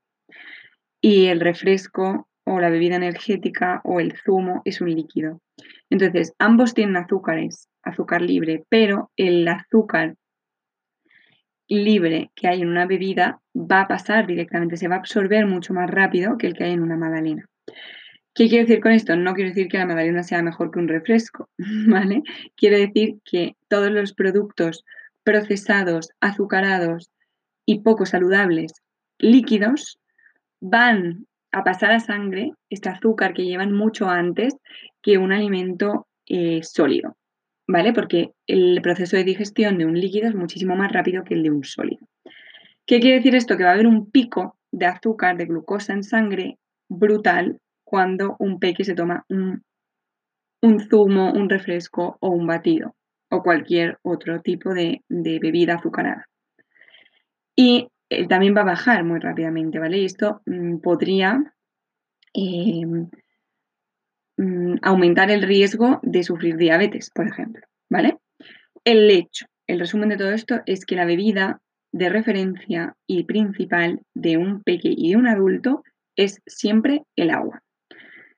y 1.02 1.28
el 1.28 1.40
refresco 1.40 2.28
o 2.46 2.60
la 2.60 2.70
bebida 2.70 2.96
energética 2.96 3.82
o 3.84 4.00
el 4.00 4.14
zumo 4.18 4.62
es 4.66 4.82
un 4.82 4.94
líquido. 4.94 5.42
Entonces, 5.90 6.34
ambos 6.40 6.74
tienen 6.74 6.98
azúcares, 6.98 7.70
azúcar 7.84 8.22
libre, 8.22 8.64
pero 8.70 9.12
el 9.18 9.48
azúcar 9.48 10.16
libre 11.68 12.32
que 12.36 12.48
hay 12.48 12.62
en 12.62 12.70
una 12.70 12.86
bebida 12.86 13.42
va 13.54 13.82
a 13.82 13.88
pasar 13.88 14.28
directamente, 14.28 14.78
se 14.78 14.88
va 14.88 14.96
a 14.96 15.00
absorber 15.00 15.46
mucho 15.46 15.74
más 15.74 15.90
rápido 15.90 16.38
que 16.38 16.48
el 16.48 16.54
que 16.54 16.64
hay 16.64 16.72
en 16.72 16.82
una 16.82 16.96
magdalena. 16.96 17.46
¿Qué 18.34 18.48
quiero 18.48 18.68
decir 18.68 18.82
con 18.82 18.92
esto? 18.92 19.16
No 19.16 19.34
quiero 19.34 19.50
decir 19.50 19.68
que 19.68 19.80
la 19.80 19.86
magdalena 19.86 20.24
sea 20.24 20.44
mejor 20.44 20.72
que 20.72 20.80
un 20.80 20.88
refresco, 20.88 21.50
¿vale? 21.88 22.22
Quiero 22.56 22.78
decir 22.78 23.16
que 23.26 23.56
todos 23.68 23.92
los 23.92 24.14
productos 24.14 24.86
procesados, 25.24 26.12
azucarados 26.22 27.12
y 27.66 27.82
poco 27.82 28.06
saludables 28.06 28.74
líquidos 29.18 30.00
van 30.62 31.26
a 31.52 31.64
pasar 31.64 31.92
a 31.92 32.00
sangre 32.00 32.54
este 32.70 32.90
azúcar 32.90 33.34
que 33.34 33.46
llevan 33.46 33.72
mucho 33.72 34.08
antes 34.10 34.56
que 35.02 35.18
un 35.18 35.32
alimento 35.32 36.08
eh, 36.28 36.62
sólido, 36.64 37.16
¿vale? 37.68 37.94
Porque 37.94 38.32
el 38.48 38.82
proceso 38.82 39.18
de 39.18 39.24
digestión 39.24 39.78
de 39.78 39.86
un 39.86 40.00
líquido 40.00 40.28
es 40.28 40.36
muchísimo 40.36 40.76
más 40.76 40.92
rápido 40.92 41.24
que 41.24 41.36
el 41.36 41.44
de 41.44 41.52
un 41.52 41.64
sólido. 41.64 42.06
¿Qué 42.86 43.00
quiere 43.00 43.18
decir 43.18 43.36
esto? 43.36 43.58
Que 43.58 43.64
va 43.64 43.72
a 43.72 43.74
haber 43.74 43.88
un 43.88 44.10
pico 44.10 44.58
de 44.72 44.86
azúcar, 44.86 45.38
de 45.38 45.46
glucosa 45.46 45.94
en 45.94 46.04
sangre 46.04 46.58
brutal 46.90 47.60
cuando 47.84 48.36
un 48.40 48.60
peque 48.60 48.84
se 48.84 48.96
toma 48.96 49.26
un, 49.30 49.62
zumo, 50.90 51.32
un 51.32 51.50
refresco 51.50 52.18
o 52.20 52.30
un 52.30 52.48
batido 52.48 52.96
o 53.30 53.44
cualquier 53.44 53.98
otro 54.04 54.42
tipo 54.42 54.74
de, 54.74 55.02
de 55.10 55.40
bebida 55.40 55.76
azucarada. 55.76 56.28
Y 57.56 57.88
eh, 58.10 58.28
también 58.28 58.56
va 58.56 58.62
a 58.62 58.66
bajar 58.66 59.04
muy 59.04 59.20
rápidamente, 59.20 59.80
¿vale? 59.80 59.98
Y 59.98 60.06
esto 60.06 60.42
mm, 60.46 60.78
podría 60.78 61.54
em, 62.34 63.10
mm, 64.38 64.76
aumentar 64.82 65.32
el 65.32 65.42
riesgo 65.42 66.00
de 66.04 66.24
sufrir 66.24 66.58
diabetes, 66.58 67.12
por 67.12 67.28
ejemplo, 67.28 67.66
¿vale? 67.90 68.18
El 68.84 69.10
hecho, 69.10 69.46
el 69.68 69.80
resumen 69.80 70.10
de 70.10 70.18
todo 70.18 70.32
esto 70.32 70.62
es 70.66 70.86
que 70.86 70.96
la 70.96 71.06
bebida 71.06 71.60
de 71.92 72.10
referencia 72.10 72.96
y 73.08 73.24
principal 73.26 74.02
de 74.14 74.38
un 74.38 74.64
pequeño 74.64 74.96
y 74.98 75.10
de 75.12 75.18
un 75.18 75.28
adulto 75.28 75.84
es 76.16 76.42
siempre 76.46 77.04
el 77.16 77.32
agua. 77.32 77.62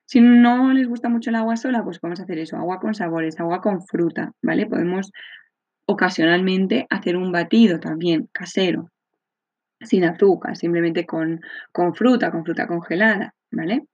Si 0.06 0.22
no 0.22 0.74
les 0.74 0.88
gusta 0.88 1.10
mucho 1.10 1.30
el 1.30 1.36
agua 1.36 1.56
sola, 1.56 1.84
pues 1.84 2.00
podemos 2.00 2.20
hacer 2.20 2.40
eso, 2.40 2.58
agua 2.58 2.80
con 2.80 2.96
sabores, 2.96 3.40
agua 3.40 3.62
con 3.62 3.86
fruta, 3.86 4.32
¿vale? 4.42 4.66
Podemos 4.66 5.12
ocasionalmente 5.86 6.88
hacer 6.90 7.16
un 7.16 7.32
batido 7.32 7.80
también 7.80 8.28
casero, 8.32 8.90
sin 9.82 10.04
azúcar, 10.04 10.58
simplemente 10.58 11.06
con, 11.06 11.42
fruta, 11.94 12.32
con 12.32 12.44
fruta 12.44 12.68
congelada, 12.68 13.34
¿vale? 13.52 13.86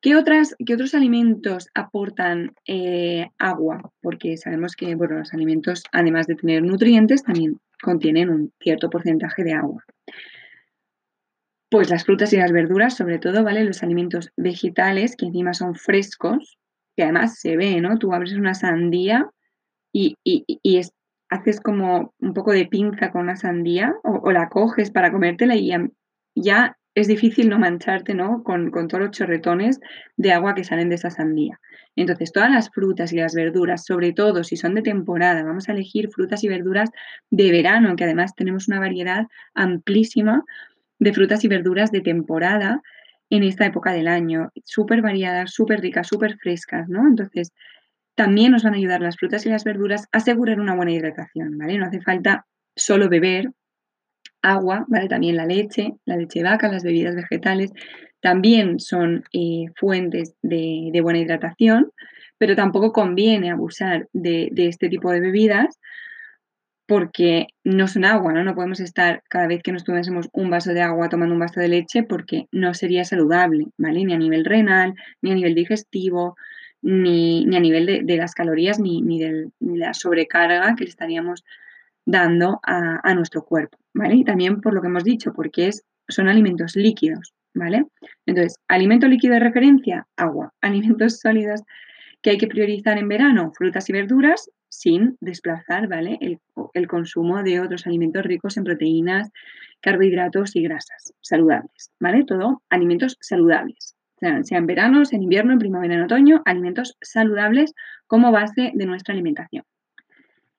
¿Qué, 0.00 0.16
otras, 0.16 0.54
qué 0.64 0.74
otros 0.74 0.94
alimentos 0.94 1.68
aportan 1.74 2.52
eh, 2.66 3.28
agua? 3.38 3.92
Porque 4.00 4.36
sabemos 4.36 4.76
que 4.76 4.94
bueno, 4.94 5.18
los 5.18 5.34
alimentos, 5.34 5.82
además 5.92 6.26
de 6.26 6.36
tener 6.36 6.62
nutrientes, 6.62 7.24
también 7.24 7.58
contienen 7.82 8.30
un 8.30 8.52
cierto 8.60 8.90
porcentaje 8.90 9.44
de 9.44 9.54
agua. 9.54 9.84
Pues 11.70 11.90
las 11.90 12.04
frutas 12.04 12.32
y 12.32 12.36
las 12.36 12.52
verduras, 12.52 12.96
sobre 12.96 13.18
todo, 13.18 13.42
¿vale? 13.42 13.64
Los 13.64 13.82
alimentos 13.82 14.30
vegetales, 14.36 15.16
que 15.16 15.26
encima 15.26 15.54
son 15.54 15.74
frescos, 15.74 16.56
que 16.96 17.02
además 17.02 17.40
se 17.40 17.56
ve, 17.56 17.80
¿no? 17.80 17.98
Tú 17.98 18.12
abres 18.12 18.34
una 18.34 18.54
sandía 18.54 19.28
y, 19.92 20.16
y, 20.22 20.44
y 20.46 20.78
es 20.78 20.92
haces 21.28 21.60
como 21.60 22.14
un 22.20 22.34
poco 22.34 22.52
de 22.52 22.66
pinza 22.66 23.10
con 23.10 23.22
una 23.22 23.36
sandía 23.36 23.94
o, 24.02 24.30
la 24.30 24.48
coges 24.48 24.90
para 24.90 25.12
comértela 25.12 25.56
y 25.56 25.72
ya, 26.34 26.76
es 26.94 27.08
difícil 27.08 27.48
no 27.48 27.58
mancharte 27.58 28.14
¿no? 28.14 28.44
Con, 28.44 28.70
todos 28.70 29.00
los 29.00 29.10
chorretones 29.10 29.80
de 30.16 30.32
agua 30.32 30.54
que 30.54 30.62
salen 30.62 30.88
de 30.88 30.94
esa 30.94 31.10
sandía. 31.10 31.60
Entonces, 31.96 32.32
todas 32.32 32.50
las 32.50 32.70
frutas 32.70 33.12
y 33.12 33.16
las 33.16 33.34
verduras, 33.34 33.84
sobre 33.84 34.12
todo 34.12 34.44
si 34.44 34.56
son 34.56 34.74
de 34.74 34.82
temporada, 34.82 35.42
vamos 35.42 35.68
a 35.68 35.72
elegir 35.72 36.08
frutas 36.10 36.44
y 36.44 36.48
verduras 36.48 36.90
de 37.30 37.50
verano, 37.50 37.96
que 37.96 38.04
además 38.04 38.34
tenemos 38.36 38.68
una 38.68 38.78
variedad 38.78 39.26
amplísima 39.54 40.44
de 40.98 41.12
frutas 41.12 41.44
y 41.44 41.48
verduras 41.48 41.90
de 41.90 42.00
temporada 42.00 42.80
en 43.30 43.42
esta 43.42 43.66
época 43.66 43.92
del 43.92 44.06
año, 44.06 44.50
súper 44.64 45.02
variadas, 45.02 45.52
súper 45.52 45.80
ricas, 45.80 46.06
súper 46.06 46.36
frescas, 46.38 46.88
¿no? 46.88 47.06
Entonces, 47.06 47.52
también 48.14 48.52
nos 48.52 48.62
van 48.62 48.74
a 48.74 48.76
ayudar 48.76 49.00
las 49.00 49.16
frutas 49.16 49.44
y 49.46 49.48
las 49.48 49.64
verduras 49.64 50.08
a 50.12 50.18
asegurar 50.18 50.60
una 50.60 50.74
buena 50.74 50.92
hidratación, 50.92 51.58
¿vale? 51.58 51.78
No 51.78 51.86
hace 51.86 52.00
falta 52.00 52.46
solo 52.76 53.08
beber 53.08 53.50
agua, 54.42 54.84
¿vale? 54.88 55.08
También 55.08 55.36
la 55.36 55.46
leche, 55.46 55.94
la 56.04 56.16
leche 56.16 56.40
de 56.40 56.44
vaca, 56.44 56.68
las 56.68 56.84
bebidas 56.84 57.14
vegetales, 57.16 57.72
también 58.20 58.80
son 58.80 59.24
eh, 59.32 59.66
fuentes 59.76 60.34
de, 60.42 60.98
buena 61.02 61.18
hidratación, 61.18 61.90
pero 62.38 62.56
tampoco 62.56 62.92
conviene 62.92 63.50
abusar 63.50 64.08
de, 64.12 64.50
este 64.56 64.88
tipo 64.88 65.10
de 65.10 65.20
bebidas 65.20 65.78
porque 66.86 67.48
no 67.64 67.88
son 67.88 68.04
agua, 68.04 68.32
¿no? 68.32 68.44
No 68.44 68.54
podemos 68.54 68.80
estar 68.80 69.22
cada 69.28 69.46
vez 69.46 69.62
que 69.62 69.72
nos 69.72 69.84
tomásemos 69.84 70.28
un 70.32 70.50
vaso 70.50 70.72
de 70.72 70.82
agua 70.82 71.08
tomando 71.08 71.34
un 71.34 71.40
vaso 71.40 71.60
de 71.60 71.68
leche 71.68 72.02
porque 72.02 72.46
no 72.52 72.74
sería 72.74 73.04
saludable, 73.04 73.66
¿vale? 73.78 74.04
Ni 74.04 74.12
a 74.12 74.18
nivel 74.18 74.44
renal, 74.44 74.94
ni 75.22 75.32
a 75.32 75.34
nivel 75.34 75.54
digestivo, 75.54 76.36
ni, 76.84 77.44
a 77.56 77.60
nivel 77.60 78.06
de, 78.06 78.16
las 78.16 78.34
calorías, 78.34 78.78
ni, 78.78 79.00
ni, 79.00 79.18
de 79.18 79.48
la 79.60 79.94
sobrecarga 79.94 80.74
que 80.76 80.84
le 80.84 80.90
estaríamos 80.90 81.42
dando 82.04 82.60
a, 82.62 83.14
nuestro 83.14 83.42
cuerpo, 83.42 83.78
¿vale? 83.94 84.16
Y 84.16 84.24
también 84.24 84.60
por 84.60 84.74
lo 84.74 84.82
que 84.82 84.88
hemos 84.88 85.04
dicho, 85.04 85.32
porque 85.32 85.68
es, 85.68 85.84
son 86.08 86.28
alimentos 86.28 86.76
líquidos, 86.76 87.32
¿vale? 87.54 87.86
Entonces, 88.26 88.56
alimento 88.68 89.08
líquido 89.08 89.34
de 89.34 89.40
referencia, 89.40 90.06
agua. 90.16 90.52
Alimentos 90.60 91.20
sólidos 91.20 91.62
que 92.20 92.30
hay 92.30 92.38
que 92.38 92.48
priorizar 92.48 92.98
en 92.98 93.08
verano, 93.08 93.52
frutas 93.56 93.88
y 93.88 93.94
verduras, 93.94 94.50
sin 94.68 95.16
desplazar, 95.20 95.88
¿vale? 95.88 96.18
El, 96.20 96.38
el 96.74 96.86
consumo 96.86 97.42
de 97.42 97.60
otros 97.60 97.86
alimentos 97.86 98.24
ricos 98.24 98.58
en 98.58 98.64
proteínas, 98.64 99.30
carbohidratos 99.80 100.54
y 100.54 100.62
grasas 100.62 101.14
saludables, 101.22 101.92
¿vale? 101.98 102.24
Todo 102.24 102.62
alimentos 102.68 103.16
saludables 103.20 103.94
sea 104.42 104.58
en 104.58 104.66
verano, 104.66 105.02
en 105.10 105.22
invierno, 105.22 105.52
en 105.52 105.58
primavera, 105.58 105.94
en 105.94 106.02
otoño, 106.02 106.42
alimentos 106.44 106.96
saludables 107.00 107.74
como 108.06 108.32
base 108.32 108.72
de 108.74 108.86
nuestra 108.86 109.12
alimentación. 109.12 109.64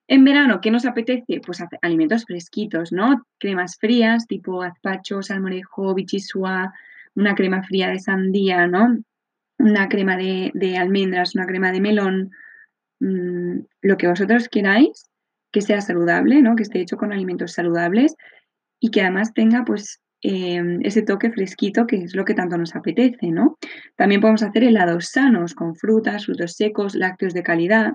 En 0.07 0.23
verano, 0.23 0.61
¿qué 0.61 0.69
nos 0.69 0.85
apetece? 0.85 1.41
Pues 1.43 1.63
alimentos 1.81 2.25
fresquitos, 2.25 2.91
¿no? 2.91 3.25
Cremas 3.39 3.77
frías, 3.79 4.27
tipo 4.27 4.61
azpacho, 4.61 5.23
salmorejo, 5.23 5.95
bichisua, 5.95 6.73
una 7.15 7.33
crema 7.33 7.63
fría 7.63 7.89
de 7.89 7.99
sandía, 7.99 8.67
¿no? 8.67 8.99
Una 9.57 9.89
crema 9.89 10.15
de, 10.15 10.77
almendras, 10.77 11.33
una 11.33 11.47
crema 11.47 11.71
de 11.71 11.81
melón, 11.81 12.31
mm, 12.99 13.59
lo 13.81 13.97
que 13.97 14.07
vosotros 14.07 14.47
queráis, 14.47 15.09
que 15.51 15.61
sea 15.61 15.81
saludable, 15.81 16.41
¿no? 16.41 16.55
Que 16.55 16.63
esté 16.63 16.81
hecho 16.81 16.97
con 16.97 17.11
alimentos 17.11 17.53
saludables 17.53 18.15
y 18.79 18.91
que 18.91 19.01
además 19.01 19.33
tenga, 19.33 19.65
pues, 19.65 20.01
Em, 20.27 20.79
ese 20.81 21.03
toque 21.03 21.29
fresquito 21.29 21.85
que 21.85 21.97
es 21.97 22.15
lo 22.15 22.25
que 22.25 22.33
tanto 22.33 22.57
nos 22.57 22.75
apetece, 22.75 23.27
¿no? 23.27 23.59
También 23.95 24.21
podemos 24.21 24.41
hacer 24.41 24.63
helados 24.63 25.09
sanos 25.09 25.53
con 25.53 25.75
frutas, 25.75 26.25
frutos 26.25 26.53
secos, 26.53 26.95
lácteos 26.95 27.35
de 27.35 27.43
calidad. 27.43 27.93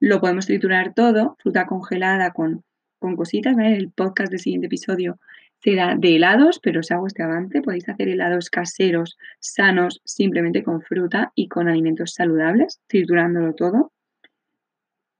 Lo 0.00 0.18
podemos 0.18 0.46
triturar 0.46 0.94
todo, 0.94 1.36
fruta 1.38 1.66
congelada 1.66 2.30
con, 2.30 2.64
con 2.98 3.14
cositas, 3.14 3.58
El 3.58 3.90
podcast 3.90 4.30
del 4.30 4.40
siguiente 4.40 4.68
episodio 4.68 5.18
será 5.62 5.96
de 5.96 6.16
helados, 6.16 6.60
pero 6.62 6.80
os 6.80 6.90
hago 6.90 7.08
este 7.08 7.22
avance. 7.22 7.60
Podéis 7.60 7.90
hacer 7.90 8.08
helados 8.08 8.48
caseros, 8.48 9.18
sanos, 9.38 10.00
simplemente 10.06 10.62
con 10.62 10.80
fruta 10.80 11.30
y 11.34 11.48
con 11.48 11.68
alimentos 11.68 12.14
saludables, 12.14 12.80
triturándolo 12.86 13.54
todo. 13.54 13.92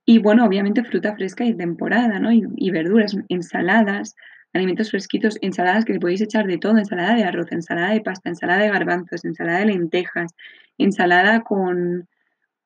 Y 0.07 0.17
bueno, 0.17 0.43
obviamente 0.43 0.83
fruta 0.83 1.13
fresca 1.15 1.45
y 1.45 1.53
temporada, 1.53 2.17
¿no? 2.17 2.31
y 2.31 2.71
verduras, 2.71 3.15
ensaladas, 3.29 4.15
alimentos 4.57 4.91
fresquitos, 4.91 5.37
ensaladas 5.41 5.85
que 5.85 5.93
le 5.93 5.99
podéis 5.99 6.21
echar 6.21 6.45
de 6.45 6.57
todo, 6.57 6.77
ensalada 6.77 7.15
de 7.15 7.23
arroz, 7.23 7.51
ensalada 7.51 7.93
de 7.93 8.01
pasta, 8.01 8.29
ensalada 8.29 8.63
de 8.63 8.69
garbanzos, 8.69 9.25
ensalada 9.25 9.59
de 9.59 9.65
lentejas, 9.65 10.33
ensalada 10.77 11.41
con 11.41 12.07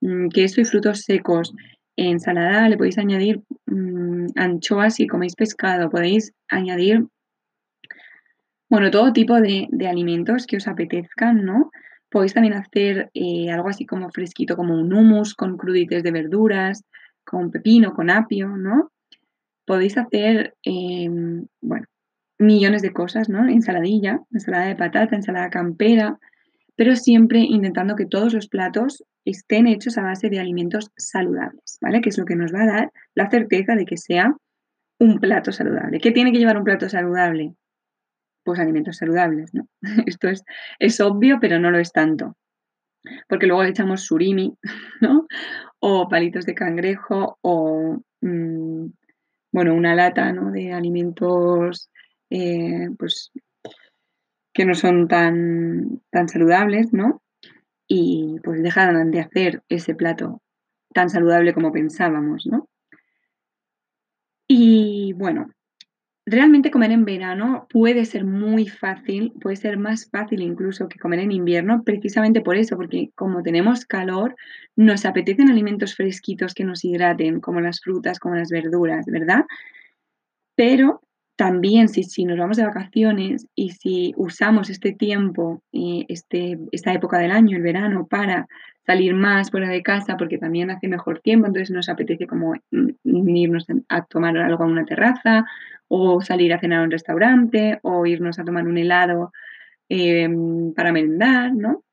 mm, 0.01 0.29
queso 0.29 0.61
y 0.61 0.65
frutos 0.65 1.01
secos, 1.01 1.53
ensalada 1.95 2.69
le 2.69 2.77
podéis 2.77 2.97
añadir 2.97 3.41
mm, 3.65 4.27
anchoas 4.35 4.95
si 4.95 5.07
coméis 5.07 5.35
pescado, 5.35 5.89
podéis 5.89 6.33
añadir, 6.49 7.07
bueno, 8.69 8.89
todo 8.91 9.13
tipo 9.13 9.39
de, 9.39 9.67
alimentos 9.87 10.47
que 10.47 10.57
os 10.57 10.67
apetezcan, 10.67 11.43
¿no? 11.43 11.71
Podéis 12.09 12.33
también 12.33 12.53
hacer 12.53 13.09
eh, 13.13 13.51
algo 13.51 13.69
así 13.69 13.85
como 13.85 14.11
fresquito, 14.11 14.55
como 14.55 14.75
un 14.75 14.93
hummus 14.93 15.33
con 15.35 15.57
crudites 15.57 16.03
de 16.03 16.11
verduras, 16.11 16.83
con 17.23 17.51
pepino, 17.51 17.93
con 17.93 18.09
apio, 18.09 18.49
¿no? 18.49 18.91
Podéis 19.71 19.97
hacer, 19.97 20.53
em, 20.63 21.47
bueno, 21.61 21.85
millones 22.37 22.81
de 22.81 22.91
cosas, 22.91 23.29
¿no? 23.29 23.47
Ensaladilla, 23.47 24.19
ensalada 24.29 24.65
de 24.65 24.75
patata, 24.75 25.15
ensalada 25.15 25.49
campera, 25.49 26.19
pero 26.75 26.97
siempre 26.97 27.39
intentando 27.39 27.95
que 27.95 28.05
todos 28.05 28.33
los 28.33 28.49
platos 28.49 29.05
estén 29.23 29.67
hechos 29.67 29.97
a 29.97 30.01
base 30.01 30.29
de 30.29 30.41
alimentos 30.41 30.91
saludables, 30.97 31.77
¿vale? 31.79 32.01
Que 32.01 32.09
es 32.09 32.17
lo 32.17 32.25
que 32.25 32.35
nos 32.35 32.53
va 32.53 32.63
a 32.63 32.65
dar 32.65 32.91
la 33.15 33.29
certeza 33.29 33.75
de 33.75 33.85
que 33.85 33.95
sea 33.95 34.35
un 34.99 35.21
plato 35.21 35.53
saludable. 35.53 36.01
¿Qué 36.01 36.11
tiene 36.11 36.33
que 36.33 36.39
llevar 36.39 36.57
un 36.57 36.65
plato 36.65 36.89
saludable? 36.89 37.55
Pues 38.43 38.59
alimentos 38.59 38.97
saludables, 38.97 39.53
¿no? 39.53 39.69
Esto 40.05 40.27
es, 40.27 40.43
es 40.79 40.99
obvio, 40.99 41.39
pero 41.39 41.59
no 41.59 41.71
lo 41.71 41.79
es 41.79 41.93
tanto. 41.93 42.35
Porque 43.29 43.47
luego 43.47 43.63
le 43.63 43.69
echamos 43.69 44.01
surimi, 44.01 44.53
¿no? 44.99 45.27
O 45.79 46.09
palitos 46.09 46.45
de 46.45 46.55
cangrejo 46.55 47.37
o 47.39 48.01
mm, 48.19 48.60
bueno, 49.51 49.73
una 49.73 49.95
lata 49.95 50.31
de 50.31 50.73
alimentos 50.73 51.89
eh, 52.29 52.89
pues, 52.97 53.31
que 54.53 54.65
no 54.65 54.75
son 54.75 55.07
tan, 55.07 56.01
tan 56.09 56.29
saludables, 56.29 56.93
¿no? 56.93 57.21
Y 57.87 58.37
pues 58.43 58.63
dejan 58.63 59.11
de 59.11 59.19
hacer 59.19 59.63
ese 59.69 59.95
plato 59.95 60.41
tan 60.93 61.09
saludable 61.09 61.53
como 61.53 61.71
pensábamos, 61.71 62.45
¿no? 62.45 62.69
Y 64.47 65.13
bueno, 65.13 65.49
Realmente 66.31 66.71
comer 66.71 66.91
en 66.91 67.03
verano 67.03 67.67
puede 67.69 68.05
ser 68.05 68.23
muy 68.23 68.69
fácil, 68.69 69.33
puede 69.41 69.57
ser 69.57 69.77
más 69.77 70.09
fácil 70.09 70.41
incluso 70.41 70.87
que 70.87 70.97
comer 70.97 71.19
en 71.19 71.33
invierno, 71.33 71.83
precisamente 71.83 72.39
por 72.39 72.55
eso, 72.55 72.77
porque 72.77 73.11
como 73.15 73.43
tenemos 73.43 73.83
calor, 73.83 74.37
nos 74.77 75.05
apetecen 75.05 75.49
alimentos 75.49 75.93
fresquitos 75.93 76.53
que 76.53 76.63
nos 76.63 76.85
hidraten, 76.85 77.41
como 77.41 77.59
las 77.59 77.81
frutas, 77.81 78.17
como 78.17 78.35
las 78.35 78.49
verduras, 78.49 79.07
¿verdad? 79.07 79.43
Pero 80.55 81.01
también 81.41 81.89
si, 81.89 82.03
si 82.03 82.23
nos 82.23 82.37
vamos 82.37 82.57
de 82.57 82.67
vacaciones 82.67 83.47
y 83.55 83.71
si 83.71 84.13
usamos 84.15 84.69
este 84.69 84.91
tiempo, 84.91 85.63
este, 85.71 86.59
esta 86.71 86.93
época 86.93 87.17
del 87.17 87.31
año, 87.31 87.57
el 87.57 87.63
verano, 87.63 88.05
para 88.05 88.47
salir 88.85 89.15
más 89.15 89.49
fuera 89.49 89.67
de 89.67 89.81
casa 89.81 90.17
porque 90.17 90.37
también 90.37 90.69
hace 90.69 90.87
mejor 90.87 91.19
tiempo, 91.19 91.47
entonces 91.47 91.71
nos 91.71 91.89
apetece 91.89 92.27
como 92.27 92.53
mm, 92.69 93.35
irnos 93.35 93.65
a 93.89 94.03
tomar 94.03 94.37
algo 94.37 94.65
en 94.65 94.69
una 94.69 94.85
terraza 94.85 95.43
o 95.87 96.21
salir 96.21 96.53
a 96.53 96.59
cenar 96.59 96.81
a 96.81 96.83
un 96.83 96.91
restaurante 96.91 97.79
o 97.81 98.05
irnos 98.05 98.37
a 98.37 98.43
tomar 98.43 98.67
un 98.67 98.77
helado 98.77 99.31
em, 99.89 100.75
para 100.75 100.91
merendar, 100.91 101.55
¿no? 101.55 101.83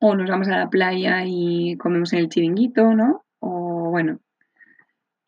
O 0.00 0.16
nos 0.16 0.28
vamos 0.28 0.48
a 0.48 0.58
la 0.58 0.68
playa 0.68 1.22
y 1.24 1.76
comemos 1.76 2.12
en 2.14 2.18
el 2.18 2.28
chiringuito, 2.28 2.96
¿no? 2.96 3.24
O 3.38 3.90
bueno, 3.92 4.18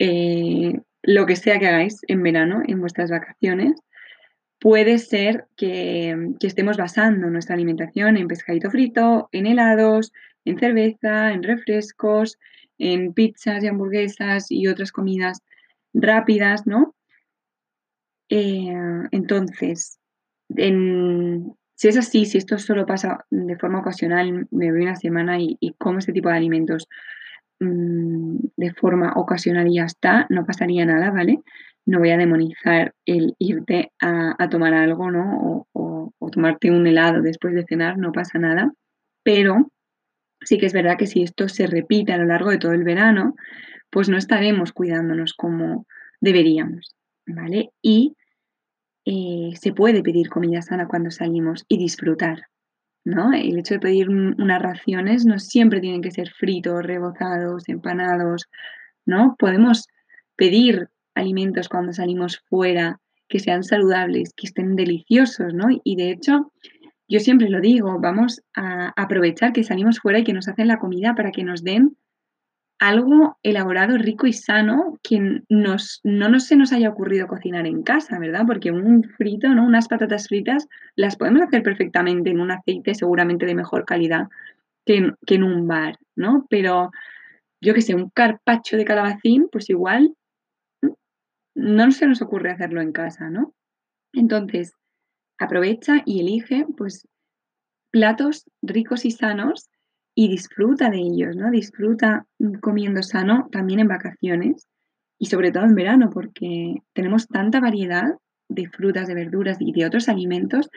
eh, 0.01 0.81
lo 1.07 1.27
que 1.27 1.37
sea 1.37 1.59
que 1.59 1.69
hagáis 1.69 2.01
en 2.09 2.23
verano, 2.23 2.63
en 2.67 2.81
vuestras 2.81 3.11
vacaciones, 3.11 3.81
puede 4.59 4.99
ser 4.99 5.47
que, 5.57 6.35
estemos 6.41 6.77
basando 6.77 7.29
nuestra 7.29 7.55
alimentación 7.55 8.17
en 8.17 8.29
pescadito 8.29 8.71
frito, 8.71 9.29
en 9.33 9.47
helados, 9.47 10.13
en 10.45 10.59
cerveza, 10.59 11.33
en 11.33 11.43
refrescos, 11.43 12.39
en 12.79 13.13
pizzas 13.13 13.63
y 13.63 13.69
hamburguesas 13.69 14.51
y 14.51 14.67
otras 14.67 14.93
comidas 14.93 15.43
rápidas, 15.93 16.67
¿no? 16.67 16.95
Eh, 18.31 18.75
entonces, 19.11 19.99
si 20.49 21.89
es 21.89 21.97
así, 21.99 22.25
si 22.25 22.39
esto 22.39 22.59
solo 22.59 22.87
pasa 22.87 23.27
de 23.31 23.57
forma 23.57 23.81
ocasional, 23.81 24.49
me 24.51 24.73
voy 24.73 24.83
una 24.83 24.97
semana 24.97 25.39
y, 25.39 25.59
como 25.79 25.99
este 25.99 26.13
tipo 26.13 26.31
de 26.31 26.37
alimentos 26.37 26.89
mm, 27.61 28.37
de 28.57 28.73
forma 28.75 29.13
ocasional 29.17 29.69
y 29.69 29.77
ya 29.77 29.85
está, 29.85 30.27
no 30.31 30.45
pasaría 30.47 30.85
nada, 30.87 31.11
¿vale? 31.11 31.41
No 31.87 31.99
voy 31.99 32.11
a 32.11 32.17
demonizar 32.17 32.95
el 33.05 33.35
irte 33.39 33.93
a, 34.01 34.49
tomar 34.51 34.75
algo, 34.75 35.11
¿no? 35.11 35.67
O, 35.73 36.13
o, 36.19 36.31
tomarte 36.31 36.71
un 36.71 36.87
helado 36.87 37.23
después 37.23 37.55
de 37.55 37.65
cenar, 37.65 37.99
no 37.99 38.13
pasa 38.13 38.39
nada. 38.39 38.73
Pero 39.23 39.71
sí 40.41 40.59
que 40.59 40.67
es 40.67 40.73
verdad 40.73 40.97
que 40.99 41.07
si 41.07 41.23
esto 41.23 41.49
se 41.49 41.67
repite 41.67 42.13
a 42.13 42.19
lo 42.19 42.25
largo 42.25 42.51
de 42.51 42.59
todo 42.59 42.73
el 42.73 42.85
verano, 42.85 43.35
pues 43.91 44.09
no 44.09 44.17
estaremos 44.17 44.73
cuidándonos 44.73 45.35
como 45.35 45.87
deberíamos. 46.21 46.95
¿vale? 47.27 47.71
Y 47.83 48.17
eh, 49.05 49.53
se 49.61 49.73
puede 49.73 50.03
pedir 50.03 50.29
comida 50.29 50.63
sana 50.63 50.89
cuando 50.89 51.11
salimos 51.11 51.65
y 51.69 51.79
disfrutar, 51.79 52.47
¿no? 53.05 53.33
El 53.33 53.59
hecho 53.59 53.75
de 53.75 53.81
pedir 53.81 54.09
unas 54.09 54.63
raciones 54.63 55.27
no 55.27 55.39
siempre 55.39 55.81
tienen 55.81 56.03
que 56.03 56.11
ser 56.11 56.31
fritos, 56.31 56.83
rebozados, 56.83 57.69
empanados, 57.69 58.49
¿no? 59.05 59.37
Podemos 59.39 59.87
pedir 60.37 60.89
alimentos 61.15 61.69
cuando 61.69 61.93
salimos 61.93 62.43
fuera 62.49 63.01
que 63.29 63.39
sean 63.39 63.63
saludables, 63.63 64.33
que 64.35 64.47
estén 64.47 64.77
deliciosos, 64.77 65.55
¿no? 65.55 65.67
Y 65.85 65.97
de 65.97 66.11
hecho, 66.11 66.53
yo 67.09 67.21
siempre 67.21 67.49
lo 67.51 67.61
digo, 67.61 68.01
vamos 68.01 68.43
a 68.55 68.93
aprovechar 68.97 69.53
que 69.53 69.65
salimos 69.65 70.01
fuera 70.01 70.19
y 70.19 70.25
que 70.25 70.33
nos 70.33 70.49
hacen 70.49 70.69
la 70.69 70.79
comida 70.79 71.15
para 71.15 71.31
que 71.31 71.45
nos 71.45 71.63
den 71.63 71.97
algo 72.89 73.39
elaborado, 73.43 73.97
rico 73.97 74.27
y 74.27 74.33
sano 74.33 74.99
que 75.03 75.43
nos, 75.49 76.01
no 76.05 76.29
nos 76.29 76.47
se 76.47 76.57
nos 76.57 76.73
haya 76.73 76.91
ocurrido 76.91 77.27
cocinar 77.27 77.67
en 77.67 77.83
casa, 77.83 78.19
¿verdad? 78.19 78.45
Porque 78.47 78.71
un 78.71 79.05
frito, 79.05 79.49
¿no? 79.49 79.65
Unas 79.65 79.89
patatas 79.89 80.29
fritas 80.29 80.69
las 80.95 81.17
podemos 81.17 81.43
hacer 81.43 81.63
perfectamente 81.63 82.31
en 82.31 82.41
un 82.41 82.51
aceite 82.51 82.95
seguramente 82.95 83.47
de 83.47 83.55
mejor 83.55 83.85
calidad 83.85 84.29
que 84.85 84.97
en, 84.97 85.17
que 85.27 85.37
en 85.37 85.45
un 85.45 85.67
bar, 85.67 85.99
¿no? 86.15 86.47
Pero 86.51 86.91
yo 87.61 87.73
que 87.73 87.81
sé, 87.81 87.95
un 87.95 88.11
carpacho 88.11 88.77
de 88.77 88.85
calabacín, 88.85 89.49
pues 89.51 89.71
igual 89.71 90.15
no 91.55 91.91
se 91.93 92.07
nos 92.07 92.21
ocurre 92.21 92.51
hacerlo 92.51 92.83
en 92.83 92.93
casa, 92.93 93.31
¿no? 93.31 93.55
Entonces, 94.13 94.75
aprovecha 95.39 96.03
y 96.05 96.21
elige, 96.21 96.67
pues, 96.77 97.09
platos 97.91 98.45
ricos 98.61 99.05
y 99.05 99.11
sanos 99.11 99.71
y 100.15 100.29
disfruta 100.29 100.91
de 100.91 100.99
ellos, 100.99 101.37
¿no? 101.37 101.51
Disfruta 101.51 102.27
mm, 102.39 102.55
comiendo 102.55 103.03
sano 103.03 103.49
también 103.51 103.81
en 103.81 103.89
vacaciones 103.89 104.69
y 105.19 105.27
sobre 105.27 105.53
todo 105.53 105.65
en 105.65 105.75
verano, 105.75 106.11
porque 106.11 106.77
tenemos 106.93 107.27
tanta 107.29 107.61
variedad 107.61 108.15
de 108.49 108.69
frutas, 108.69 109.09
de 109.09 109.15
verduras 109.15 109.59
y 109.61 109.73
de 109.73 109.87
otros 109.87 110.09
alimentos. 110.09 110.71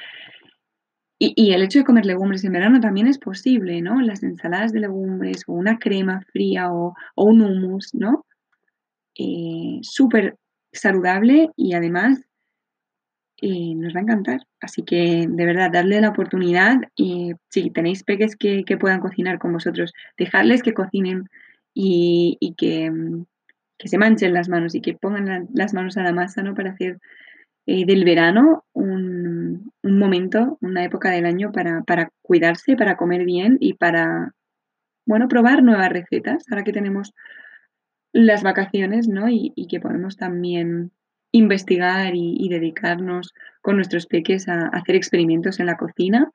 Y, 1.19 1.51
el 1.51 1.63
hecho 1.63 1.79
de 1.79 1.85
comer 1.85 2.05
legumbres 2.05 2.43
en 2.43 2.51
verano 2.51 2.79
también 2.79 3.07
es 3.07 3.17
posible, 3.17 3.81
¿no? 3.81 3.99
Las 4.01 4.21
ensaladas 4.21 4.71
de 4.71 4.81
legumbres 4.81 5.43
o 5.47 5.53
una 5.53 5.79
crema 5.79 6.21
fría 6.31 6.71
o, 6.71 6.93
un 7.15 7.41
hummus, 7.41 7.95
¿no? 7.95 8.25
Eh, 9.15 9.79
súper 9.81 10.37
saludable 10.71 11.49
y 11.55 11.73
además 11.73 12.21
eh, 13.41 13.75
nos 13.75 13.95
va 13.95 13.99
a 13.99 14.03
encantar. 14.03 14.41
Así 14.61 14.83
que 14.83 15.27
de 15.27 15.45
verdad, 15.45 15.71
darle 15.71 16.01
la 16.01 16.09
oportunidad 16.09 16.77
y 16.95 17.33
si 17.49 17.69
tenéis 17.71 18.03
peques 18.03 18.35
que, 18.35 18.63
puedan 18.79 18.99
cocinar 18.99 19.39
con 19.39 19.53
vosotros, 19.53 19.93
dejarles 20.17 20.63
que 20.63 20.73
cocinen 20.73 21.29
y, 21.73 22.55
que, 22.57 22.89
mm, 22.91 23.25
que, 23.77 23.87
se 23.87 23.97
manchen 23.97 24.33
las 24.33 24.49
manos 24.49 24.75
y 24.75 24.81
que 24.81 24.93
pongan 24.95 25.47
las 25.53 25.73
manos 25.73 25.97
a 25.97 26.03
la 26.03 26.13
masa 26.13 26.41
¿no? 26.43 26.55
para 26.55 26.71
hacer 26.71 26.99
eh, 27.67 27.85
del 27.85 28.05
verano 28.05 28.65
un, 28.73 29.71
un, 29.83 29.99
momento, 29.99 30.57
una 30.61 30.83
época 30.83 31.11
del 31.11 31.25
año 31.25 31.51
para, 31.51 31.83
para 31.83 32.09
cuidarse, 32.21 32.75
para 32.75 32.97
comer 32.97 33.25
bien 33.25 33.57
y 33.59 33.73
para, 33.73 34.33
bueno, 35.05 35.27
probar 35.27 35.63
nuevas 35.63 35.89
recetas. 35.89 36.43
Ahora 36.49 36.63
que 36.63 36.73
tenemos 36.73 37.13
las 38.13 38.43
vacaciones, 38.43 39.07
¿no? 39.07 39.27
Y, 39.29 39.53
que 39.69 39.79
podemos 39.79 40.17
también 40.17 40.91
investigar 41.31 42.13
y, 42.15 42.47
dedicarnos 42.49 43.33
con 43.61 43.75
nuestros 43.75 44.07
peques 44.07 44.47
a, 44.47 44.67
hacer 44.67 44.95
experimentos 44.95 45.59
en 45.59 45.67
la 45.67 45.77
cocina, 45.77 46.31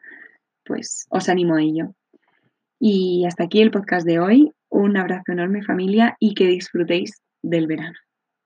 pues 0.64 1.06
os 1.10 1.28
animo 1.28 1.56
a 1.56 1.62
ello. 1.62 1.94
Y 2.78 3.24
hasta 3.26 3.44
aquí 3.44 3.62
el 3.62 3.70
podcast 3.70 4.06
de 4.06 4.20
hoy. 4.20 4.52
Un 4.68 4.96
abrazo 4.96 5.32
enorme 5.32 5.62
familia 5.62 6.16
y 6.18 6.34
que 6.34 6.46
disfrutéis 6.46 7.22
del 7.42 7.66
verano. 7.66 7.98